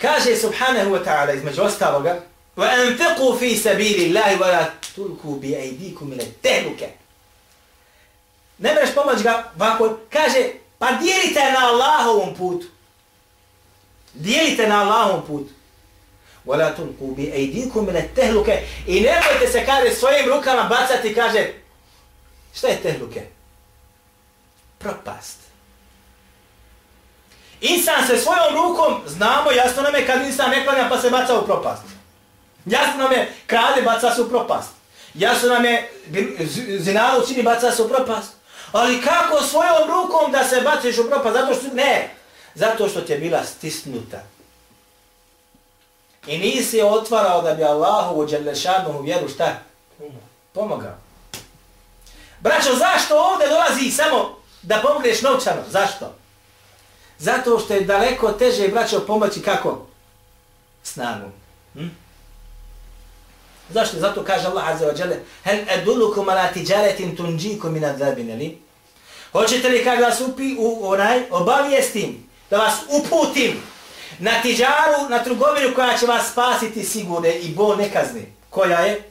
Kaže 0.00 0.36
subhanahu 0.36 0.90
wa 0.92 1.04
ta'ala 1.04 1.32
između 1.32 1.62
ostaloga 1.62 2.20
وَأَنْفِقُوا 2.56 3.38
فِي 3.38 3.56
سَبِيلِ 3.56 3.98
اللَّهِ 4.10 4.40
وَلَا 4.40 4.70
تُلْكُوا 4.96 5.36
بِأَيْدِيكُ 5.40 6.02
مِنَ 6.02 6.20
تَهْلُكَ 6.42 6.88
Ne 8.58 8.74
mreš 8.74 8.94
pomoć 8.94 9.22
ga 9.22 9.52
ovako, 9.56 9.98
kaže 10.10 10.52
pa 10.78 10.92
dijelite 10.92 11.40
na 11.52 11.68
Allahovom 11.68 12.34
putu. 12.34 12.66
Dijelite 14.14 14.68
na 14.68 14.80
Allahovom 14.82 15.26
putu. 15.26 15.52
وَلَا 16.46 16.70
تُلْكُوا 16.70 17.14
بِأَيْدِيكُ 17.14 17.76
مِنَ 17.76 18.08
تَهْلُكَ 18.16 18.58
I 18.86 19.00
nemojte 19.00 19.48
se 19.52 19.66
kaže 19.66 19.94
svojim 19.94 20.28
rukama 20.28 20.62
bacati, 20.62 21.14
kaže 21.14 21.52
šta 22.54 22.68
je 22.68 22.82
tehluke? 22.82 23.22
Propast. 24.78 25.49
Insan 27.60 28.06
se 28.06 28.18
svojom 28.18 28.54
rukom, 28.54 29.00
znamo, 29.06 29.50
jasno 29.50 29.82
nam 29.82 29.94
je 29.94 30.06
kad 30.06 30.26
insan 30.26 30.50
ne 30.50 30.64
klanja 30.64 30.88
pa 30.88 31.00
se 31.00 31.10
baca 31.10 31.38
u 31.38 31.44
propast. 31.44 31.82
Jasno 32.66 33.02
nam 33.02 33.12
je, 33.12 33.32
krade, 33.46 33.82
baca 33.82 34.14
se 34.14 34.22
u 34.22 34.28
propast. 34.28 34.68
Jasno 35.14 35.48
nam 35.48 35.64
je, 35.64 35.90
zinalu 36.78 37.26
čini, 37.26 37.42
baca 37.42 37.70
se 37.70 37.82
u 37.82 37.88
propast. 37.88 38.32
Ali 38.72 39.02
kako 39.02 39.42
svojom 39.42 39.88
rukom 39.88 40.32
da 40.32 40.44
se 40.44 40.60
baciš 40.60 40.98
u 40.98 41.08
propast? 41.08 41.36
Zato 41.36 41.54
što, 41.54 41.74
ne, 41.74 42.10
zato 42.54 42.88
što 42.88 43.00
ti 43.00 43.12
je 43.12 43.18
bila 43.18 43.44
stisnuta. 43.44 44.22
I 46.26 46.38
nisi 46.38 46.76
je 46.76 46.84
otvarao 46.84 47.42
da 47.42 47.54
bi 47.54 47.64
Allahu 47.64 48.20
u 48.20 48.26
Đelešanu 48.26 49.02
vjeru 49.02 49.28
šta? 49.28 49.52
Pomogao. 50.52 50.94
Braćo, 52.40 52.76
zašto 52.76 53.18
ovdje 53.18 53.48
dolazi 53.48 53.90
samo 53.90 54.36
da 54.62 54.78
pomogneš 54.82 55.22
novčano? 55.22 55.62
Zašto? 55.68 56.19
Zato 57.20 57.58
što 57.58 57.74
je 57.74 57.80
daleko 57.80 58.32
teže, 58.32 58.68
braćo, 58.68 59.00
pomoći 59.06 59.42
kako? 59.42 59.86
Snagu. 60.82 61.30
Hm? 61.74 61.88
Zašto? 63.70 64.00
Zato 64.00 64.24
kaže 64.24 64.46
Allah 64.46 64.68
Azza 64.68 64.86
wa 64.86 65.00
Jalla 65.00 65.16
Hel 65.44 65.58
edulukum 65.68 66.28
ala 66.28 66.48
tijaretin 66.52 67.16
tunđikum 67.16 67.72
min 67.72 67.84
adzabin, 67.84 68.32
ali? 68.32 68.58
Hoćete 69.32 69.68
li 69.68 69.84
kada 69.84 70.06
vas 70.06 70.20
upi, 70.20 70.56
u, 70.58 70.88
onaj, 70.88 71.22
obavijestim, 71.30 72.28
da 72.50 72.56
vas 72.56 72.74
uputim 72.88 73.62
na 74.18 74.42
tiđaru, 74.42 75.08
na 75.10 75.24
trgovinu 75.24 75.74
koja 75.74 75.98
će 75.98 76.06
vas 76.06 76.30
spasiti 76.32 76.84
sigurne 76.84 77.38
i 77.38 77.54
bol 77.54 77.76
nekazni. 77.76 78.26
Koja 78.50 78.78
je? 78.78 79.02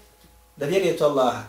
Da 0.55 0.65
vjerujete 0.65 1.03
Allaha. 1.03 1.43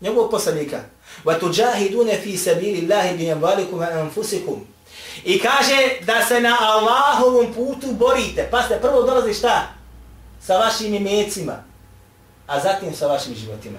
Njegovog 0.00 0.30
poslanika. 0.30 0.80
Wa 1.24 1.40
tuđahidune 1.40 2.20
fi 2.22 2.36
sabili 2.36 2.88
Allahi 2.92 3.16
bi 3.16 3.30
amvalikum 3.30 3.80
anfusikum. 3.80 4.75
I 5.24 5.38
kaže 5.38 6.04
da 6.06 6.24
se 6.24 6.40
na 6.40 6.56
Allahovom 6.60 7.54
putu 7.54 7.92
borite. 7.92 8.48
Pa 8.50 8.62
ste 8.62 8.80
prvo 8.80 9.02
dolazi 9.02 9.34
šta? 9.34 9.68
Sa 10.40 10.58
vašim 10.58 10.94
imecima. 10.94 11.62
A 12.46 12.60
zatim 12.60 12.94
sa 12.94 13.06
vašim 13.06 13.34
životima. 13.34 13.78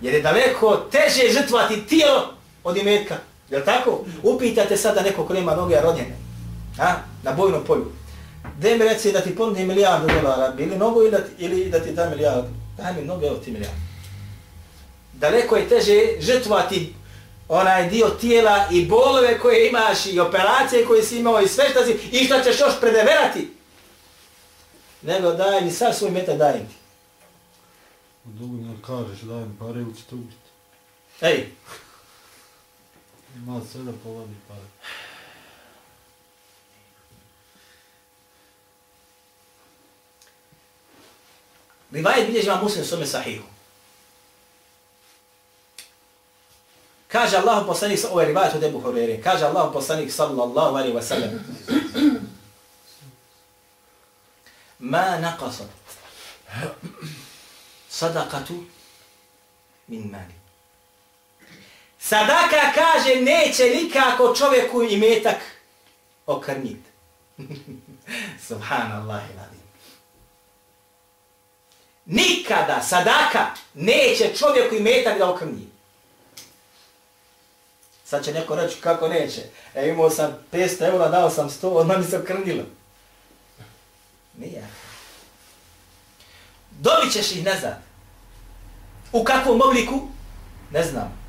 Jer 0.00 0.14
je 0.14 0.22
daleko 0.22 0.76
teže 0.76 1.32
žrtvati 1.32 1.86
tijelo 1.86 2.34
od 2.64 2.76
imetka. 2.76 3.16
Jel 3.50 3.64
tako? 3.64 4.04
Upitate 4.22 4.76
sada 4.76 5.02
neko 5.02 5.24
ko 5.24 5.34
nema 5.34 5.54
noge 5.54 5.80
rodjene. 5.80 6.16
A? 6.78 6.94
Na 7.22 7.32
bojnom 7.32 7.64
polju. 7.64 7.92
Gde 8.58 8.76
mi 8.76 8.84
reci 8.84 9.12
da 9.12 9.20
ti 9.20 9.36
ponudi 9.36 9.64
milijardu 9.64 10.06
dolara, 10.06 10.50
bili 10.50 10.76
nogu 10.76 11.02
ili 11.02 11.10
da 11.10 11.18
ti, 11.18 11.32
ili 11.38 11.70
da 11.70 11.80
ti 11.80 11.92
da 11.92 12.10
milijardu? 12.10 12.48
Daj 12.76 12.94
mi 12.94 13.04
noge, 13.04 13.26
evo 13.26 13.36
ti 13.36 13.50
milijardu. 13.50 13.78
Daleko 15.12 15.56
je 15.56 15.68
teže 15.68 16.00
žrtvati 16.20 16.94
onaj 17.48 17.88
dio 17.88 18.08
tijela 18.08 18.68
i 18.72 18.86
bolove 18.86 19.38
koje 19.38 19.68
imaš 19.68 20.06
i 20.06 20.20
operacije 20.20 20.86
koje 20.86 21.02
si 21.02 21.18
imao 21.18 21.40
i 21.40 21.48
sve 21.48 21.70
što 21.70 21.84
si 21.84 21.92
i 22.12 22.24
što 22.24 22.40
ćeš 22.40 22.60
još 22.60 22.80
predeverati. 22.80 23.50
Nego 25.02 25.32
daj 25.32 25.60
mi 25.60 25.70
sad 25.70 25.96
svoj 25.96 26.10
metak 26.10 26.36
dajem 26.38 26.66
ti. 26.66 26.74
Dugo 28.24 28.56
ne 28.56 28.74
kažeš, 28.86 29.20
daj 29.20 29.40
mi 29.40 29.58
pare 29.58 29.80
ili 29.80 29.96
će 29.96 30.02
te 30.08 30.14
ubiti. 30.14 30.36
Ej, 31.20 31.46
Ima 33.36 33.60
sve 33.72 33.82
da 33.82 33.92
povadi 34.04 34.34
pare. 34.48 34.60
Rivajet 41.90 42.26
bilježi 42.26 42.48
vam 42.48 42.62
muslim 42.62 42.84
svome 42.84 43.06
sahihu. 43.06 43.53
Kaže 47.14 47.36
Allah 47.36 47.62
poslanik, 47.66 48.00
ovo 48.10 48.20
je 48.20 48.26
rivajet 48.26 48.54
od 48.54 48.62
Ebu 48.62 48.80
Hurere, 48.80 49.22
kaže 49.22 49.44
Allah 49.46 49.70
poslanik 49.72 50.12
sallallahu 50.12 50.74
alaihi 50.76 50.96
wa 50.96 51.02
sallam, 51.02 51.30
ma 54.78 55.18
naqasat 55.22 55.70
sadaqatu 57.88 58.54
min 59.86 60.10
mali. 60.10 60.34
Sadaka 61.98 62.72
kaže 62.74 63.20
neće 63.20 63.64
nikako 63.64 64.34
čovjeku 64.34 64.82
imetak 64.82 65.38
okrnit. 66.26 66.82
Subhanallah 68.48 69.22
iladim. 69.34 69.64
Nikada 72.06 72.82
sadaka 72.82 73.46
neće 73.74 74.36
čovjeku 74.36 74.74
imetak 74.74 75.18
da 75.18 75.30
okrnit. 75.30 75.73
Sad 78.04 78.24
će 78.24 78.32
neko 78.32 78.54
reći 78.54 78.80
kako 78.80 79.08
neće. 79.08 79.42
E 79.74 79.88
imao 79.88 80.10
sam 80.10 80.38
500 80.52 80.88
eura, 80.88 81.08
dao 81.08 81.30
sam 81.30 81.48
100, 81.48 81.66
odmah 81.66 81.98
mi 81.98 82.04
se 82.04 82.18
okrnilo. 82.18 82.64
Nije. 84.36 84.66
Dobit 86.70 87.12
ćeš 87.12 87.32
ih 87.32 87.44
nazad. 87.44 87.82
U 89.12 89.24
kakvom 89.24 89.60
obliku? 89.62 90.08
Ne 90.70 90.84
znam. 90.84 91.24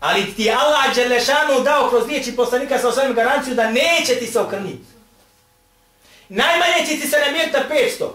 Ali 0.00 0.34
ti 0.34 0.42
je 0.42 0.54
Allah 0.54 0.94
Đelešanu 0.94 1.60
dao 1.64 1.88
kroz 1.90 2.08
riječi 2.08 2.36
poslanika 2.36 2.78
sa 2.78 2.88
osvijem 2.88 3.14
garanciju 3.14 3.54
da 3.54 3.70
neće 3.70 4.14
ti 4.18 4.26
se 4.26 4.40
okrniti. 4.40 4.84
Najmanje 6.28 6.86
će 6.86 7.00
ti 7.00 7.08
se 7.08 7.16
namjeriti 7.18 7.58
500. 8.00 8.08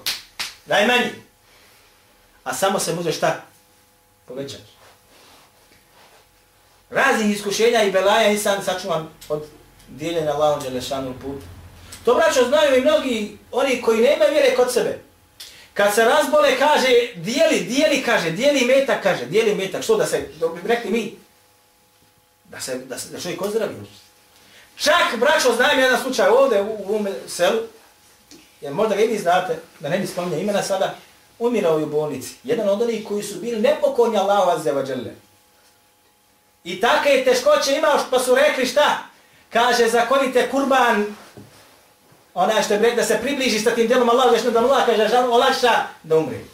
Najmanje. 0.66 1.12
A 2.44 2.54
samo 2.54 2.80
se 2.80 2.96
može 2.96 3.12
šta? 3.12 3.42
Povećati. 4.26 4.73
Raznih 6.94 7.36
iskušenja 7.36 7.84
i 7.84 7.92
belaja 7.92 8.32
i 8.32 8.38
sam 8.38 8.64
sačuvan 8.64 9.08
od 9.30 9.44
dijeljenja 9.88 10.32
Allahom 10.32 10.64
Đelešanu 10.64 11.14
put. 11.14 11.22
putu. 11.22 11.46
To 12.06 12.16
braćo 12.16 12.48
znaju 12.48 12.78
i 12.78 12.82
mnogi 12.82 13.38
oni 13.52 13.82
koji 13.82 14.02
nemaju 14.02 14.32
vjere 14.32 14.56
kod 14.56 14.74
sebe. 14.74 15.00
Kad 15.74 15.96
se 15.96 16.06
razbole 16.06 16.58
kaže 16.60 16.90
dijeli, 17.16 17.60
dijeli 17.60 18.04
kaže, 18.06 18.32
dijeli 18.32 18.66
metak 18.66 19.04
kaže, 19.04 19.26
dijeli 19.26 19.56
metak. 19.56 19.84
Što 19.84 19.98
da 19.98 20.06
se, 20.06 20.28
da 20.40 20.48
bi 20.48 20.62
rekli 20.66 20.92
mi, 20.92 21.16
da 22.50 22.60
se 22.60 22.78
da, 22.78 23.00
se, 23.00 23.10
da 23.10 23.20
čovjek 23.20 23.42
ozdravi. 23.42 23.76
Čak, 24.76 25.20
braćo, 25.20 25.56
znam 25.56 25.80
jedan 25.80 26.02
slučaj 26.02 26.30
ovdje 26.30 26.62
u, 26.62 26.66
u 26.66 26.90
ovom 26.90 27.08
selu, 27.28 27.60
jer 28.62 28.74
možda 28.74 28.96
vi 28.96 29.18
znate, 29.18 29.60
da 29.80 29.90
ne 29.90 30.00
bi 30.00 30.08
spominjao 30.08 30.40
imena 30.40 30.64
sada, 30.64 30.96
umirao 31.40 31.78
je 31.78 31.84
u 31.84 31.90
bolnici. 31.90 32.36
Jedan 32.44 32.70
od 32.70 32.82
onih 32.82 33.08
koji 33.08 33.24
su 33.24 33.40
bili 33.40 33.62
nepokorni 33.62 34.18
Allahu 34.18 34.52
Azze. 34.52 34.74
I 36.64 36.82
takve 36.82 37.24
teškoće 37.24 37.76
imao, 37.76 38.00
pa 38.10 38.20
su 38.20 38.36
rekli 38.36 38.66
šta? 38.66 38.98
Kaže, 39.50 39.88
zakonite 39.88 40.50
kurban, 40.50 41.16
onaj 42.34 42.64
što 42.64 42.74
je 42.74 42.80
rekli 42.80 42.96
da 42.96 43.06
se 43.06 43.20
približi 43.22 43.60
sa 43.60 43.72
tim 43.72 43.88
djelom 43.88 44.10
Allahu, 44.10 44.52
da 44.52 44.62
mu 44.62 44.68
Allah 44.68 44.86
kaže, 44.86 45.08
žal, 45.08 45.34
olakša 45.34 45.72
da 46.04 46.18
umri. 46.18 46.46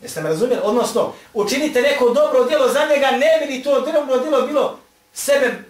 Jeste 0.00 0.20
me 0.20 0.28
razumjeli? 0.28 0.60
Odnosno, 0.64 1.12
učinite 1.34 1.82
neko 1.82 2.10
dobro 2.10 2.44
djelo 2.44 2.68
za 2.68 2.86
njega, 2.86 3.10
ne 3.10 3.46
bi 3.46 3.52
li 3.52 3.62
to 3.62 3.80
dobro 3.80 4.18
djelo 4.18 4.46
bilo 4.46 4.78
sebe 5.12 5.64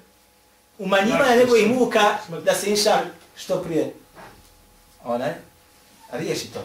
umanjivanja 0.78 1.36
nego 1.36 1.56
i 1.56 1.66
muka 1.66 2.18
da 2.44 2.54
se 2.54 2.70
inša 2.70 3.00
što 3.36 3.62
prije 3.62 3.94
onaj, 5.04 5.34
riješi 6.12 6.52
to. 6.52 6.60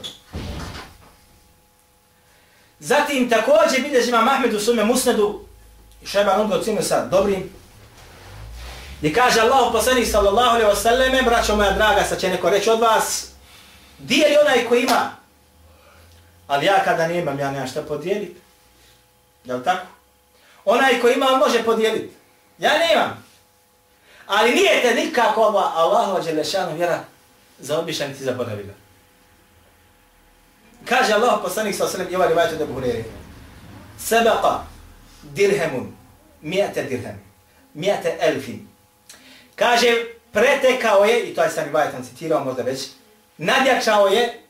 Zatim 2.80 3.30
također 3.30 3.82
bilježi 3.82 4.10
ima 4.10 4.22
Mahmed 4.22 4.54
u 4.54 4.60
svome 4.60 4.84
musnedu 4.84 5.46
i 6.04 6.08
šajban 6.08 6.42
onda 6.42 6.56
ocinu 6.56 6.82
sa 6.82 7.06
dobrim 7.06 7.50
i 9.02 9.14
kaže 9.14 9.42
Allah 9.42 9.70
poslanih 9.72 10.12
sallallahu 10.12 10.50
alaihi 10.50 10.70
ve 10.70 10.76
selleme, 10.76 11.22
braćo 11.22 11.56
moja 11.56 11.72
draga, 11.72 12.04
sad 12.04 12.20
će 12.20 12.30
neko 12.30 12.50
reći 12.50 12.70
od 12.70 12.80
vas 12.80 13.28
dijeli 14.00 14.36
onaj 14.38 14.66
ko 14.68 14.76
ima 14.76 15.24
Ali 16.48 16.66
ja 16.66 16.84
kada 16.84 17.08
nemam, 17.08 17.40
ja 17.40 17.52
nemam 17.52 17.68
šta 17.68 17.82
podijeliti. 17.82 18.42
Jel 19.44 19.64
tako? 19.64 19.86
Onaj 20.66 21.02
ko 21.02 21.10
ima, 21.10 21.26
može 21.26 21.64
podijeliti. 21.64 22.14
Ja 22.58 22.72
nemam. 22.78 23.26
Ali 24.28 24.56
nije 24.56 24.82
te 24.82 24.96
nikako 24.96 25.42
ova 25.42 25.72
Allahova 25.76 26.20
Đelešanu 26.20 26.76
vjera 26.76 27.00
za 27.60 27.80
obišan 27.80 28.14
ti 28.14 28.24
zaboravila. 28.24 28.74
Kaže 30.86 31.14
Allah 31.14 31.40
poslanik 31.44 31.76
sa 31.76 31.86
osrem 31.86 32.08
i 32.10 32.16
ovaj 32.16 32.28
rivajtu 32.28 32.56
da 32.56 32.66
buhreri. 32.66 33.04
Sebeqa 34.00 34.60
dirhemun 35.24 35.96
mijete 36.42 36.84
dirhem. 36.84 37.22
Mijete 37.74 38.18
elfin. 38.20 38.68
Kaže, 39.56 40.06
pretekao 40.32 41.06
je, 41.06 41.30
i 41.30 41.36
to 41.36 41.44
je 41.44 41.50
sam 41.50 41.72
Bajetan 41.72 42.06
citirao 42.06 42.44
možda 42.44 42.64
već, 42.64 42.88
nadjačao 43.38 44.08
je 44.08 44.44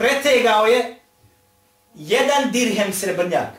pretegao 0.00 0.66
je 0.66 0.96
jedan 1.94 2.50
dirhem 2.52 2.92
srebrnjak. 2.92 3.52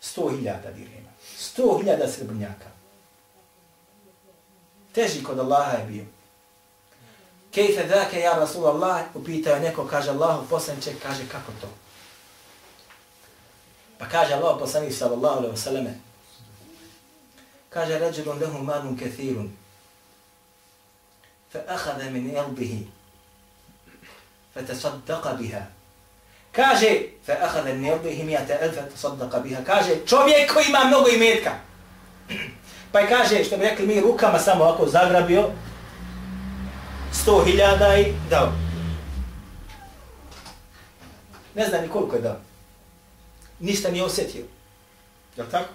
Sto 0.00 0.28
hiljada 0.28 0.70
dirhema. 0.70 1.08
Sto 1.36 1.78
hiljada 1.78 2.08
srebrnjaka. 2.08 2.68
Teži 4.92 5.22
kod 5.24 5.38
Allaha 5.38 5.76
je 5.76 5.86
bio. 5.86 6.04
Kejfe 7.50 7.84
dake 7.84 8.20
ja 8.20 8.32
Rasulallah, 8.38 9.02
upitao 9.14 9.54
je 9.54 9.60
neko, 9.60 9.86
kaže 9.86 10.10
Allahu 10.10 10.48
poslanče, 10.48 10.92
kaže 11.02 11.28
kako 11.28 11.52
to? 11.60 11.68
Pa 14.02 14.10
kaže 14.10 14.34
Allah 14.34 14.58
poslanik 14.58 14.90
sallallahu 14.90 15.38
alaihi 15.38 15.54
wasallame, 15.54 15.94
kaže 17.70 18.02
ređulun 18.02 18.34
lehu 18.42 18.58
malun 18.58 18.98
kathirun, 18.98 19.46
fa 21.46 21.62
ahada 21.70 22.10
min 22.10 22.34
elbihi, 22.34 22.90
fa 24.54 24.60
tasaddaqa 24.66 25.38
biha. 25.38 25.62
Kaže, 26.50 27.14
fa 27.22 27.46
ahada 27.46 27.70
min 27.70 27.94
elbihi 27.94 28.26
mijata 28.26 28.58
elfa 28.58 28.90
tasaddaqa 28.90 29.38
biha. 29.38 29.62
Kaže, 29.62 30.02
čovjek 30.06 30.50
koji 30.50 30.66
ima 30.66 30.84
mnogo 30.84 31.06
imetka. 31.08 31.54
Pa 32.92 33.00
je 33.00 33.08
kaže, 33.08 33.44
što 33.44 33.56
bi 33.56 33.64
rekli 33.64 33.86
mi, 33.86 34.00
rukama 34.00 34.38
samo 34.38 34.64
ovako 34.64 34.86
zagrabio, 34.86 35.50
sto 37.12 37.44
hiljada 37.44 37.98
i 37.98 38.14
dao. 38.30 38.52
Ne 41.54 41.68
zna 41.68 41.80
ni 41.80 41.88
koliko 41.88 42.16
je 42.16 42.22
dao. 42.22 42.51
Ništa 43.62 43.90
nije 43.90 44.04
osjetio. 44.04 44.44
Jel 45.36 45.46
tako? 45.50 45.68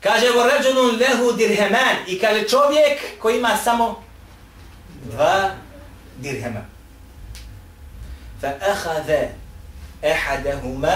Kaže, 0.00 0.26
vo 0.30 0.42
ređunun 0.46 1.00
lehu 1.00 1.32
dirheman. 1.32 1.96
I 2.06 2.18
kaže, 2.18 2.48
čovjek 2.48 3.20
koji 3.20 3.38
ima 3.38 3.56
samo 3.56 4.02
dva 5.04 5.50
dirhema. 6.16 6.60
Fa 8.40 8.52
ahadha 8.70 9.28
ahadahuma 10.02 10.94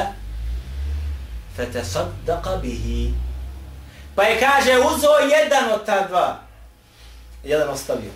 fa 1.56 1.62
tasaddaqa 1.72 2.56
bihi. 2.62 3.14
Pa 4.14 4.22
je 4.22 4.40
kaže, 4.40 4.78
uzo 4.78 5.08
jedan 5.30 5.72
od 5.72 5.86
ta 5.86 6.06
dva. 6.08 6.40
Jedan 7.44 7.68
ostavio. 7.68 8.10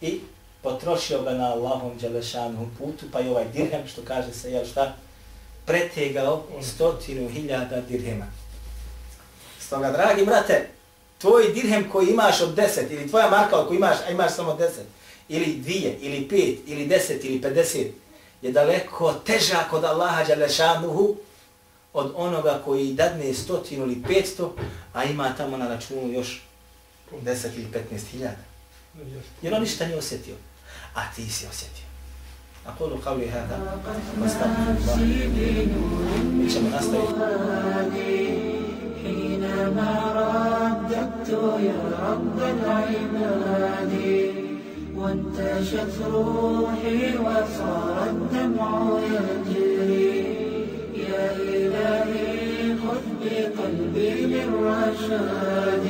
I 0.00 0.20
potrošio 0.62 1.22
ga 1.22 1.30
na 1.30 1.46
Allahom 1.52 1.98
Đelešanu 2.00 2.70
putu, 2.78 3.06
pa 3.12 3.20
i 3.20 3.28
ovaj 3.28 3.44
dirhem, 3.52 3.88
što 3.88 4.02
kaže 4.02 4.32
se, 4.32 4.50
jel 4.50 4.64
šta, 4.66 4.94
pretegao 5.68 6.44
stotinu 6.62 7.28
hiljada 7.28 7.80
dirhema. 7.80 8.26
Stoga, 9.60 9.90
dragi 9.92 10.24
brate, 10.24 10.68
tvoj 11.18 11.52
dirhem 11.52 11.90
koji 11.90 12.06
imaš 12.06 12.40
od 12.40 12.54
deset, 12.54 12.90
ili 12.90 13.08
tvoja 13.08 13.30
marka 13.30 13.66
koji 13.66 13.76
imaš, 13.76 13.96
a 14.06 14.10
imaš 14.10 14.34
samo 14.34 14.54
deset, 14.54 14.86
ili 15.28 15.56
dvije, 15.56 15.98
ili 16.00 16.28
pet, 16.28 16.58
ili 16.66 16.86
deset, 16.86 17.24
ili 17.24 17.42
pedeset, 17.42 17.92
je 18.42 18.52
daleko 18.52 19.12
teža 19.12 19.64
kod 19.70 19.84
Allaha 19.84 20.24
Đalešanuhu 20.24 21.16
od 21.92 22.12
onoga 22.16 22.62
koji 22.64 22.92
dadne 22.92 23.34
stotinu 23.34 23.84
ili 23.84 24.02
petsto, 24.08 24.54
a 24.92 25.04
ima 25.04 25.34
tamo 25.36 25.56
na 25.56 25.68
računu 25.68 26.12
još 26.12 26.42
deset 27.22 27.56
ili 27.56 27.72
petnest 27.72 28.06
hiljada. 28.06 28.44
Jer 29.42 29.54
on 29.54 29.60
ništa 29.60 29.86
nije 29.86 29.98
osjetio, 29.98 30.34
a 30.94 31.12
ti 31.16 31.30
si 31.30 31.46
osjetio. 31.46 31.87
أقول 32.68 32.92
قولي 33.06 33.28
هذا. 33.28 33.56
واستغفر 34.22 34.94
الله 34.98 35.66
الله 35.70 36.76
نستعين 36.76 38.18
حينما 39.02 39.92
رددت 40.18 41.28
يا 41.68 41.82
رب 42.08 42.38
العباد 42.54 43.92
وانتشت 44.96 45.94
روحي 46.12 47.00
وصار 47.18 47.96
الدمع 48.10 48.70
يجري. 49.14 50.12
يا 51.08 51.24
إلهي 51.36 52.76
خذ 52.82 53.04
بقلبي 53.22 54.10
للرشاد. 54.32 55.86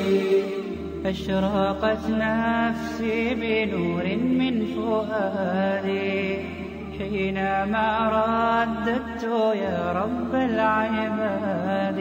أشرقت 1.06 2.04
نفسي 2.08 3.34
بنور 3.34 4.06
من 4.40 4.54
فؤادي. 4.74 6.67
حينما 6.98 7.88
رددت 8.16 9.22
يا 9.64 9.92
رب 9.92 10.34
العباد 10.34 12.00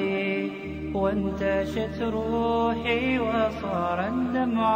وانتشت 0.93 2.01
روحي 2.01 3.19
وصار 3.19 3.99
الدمع 4.07 4.65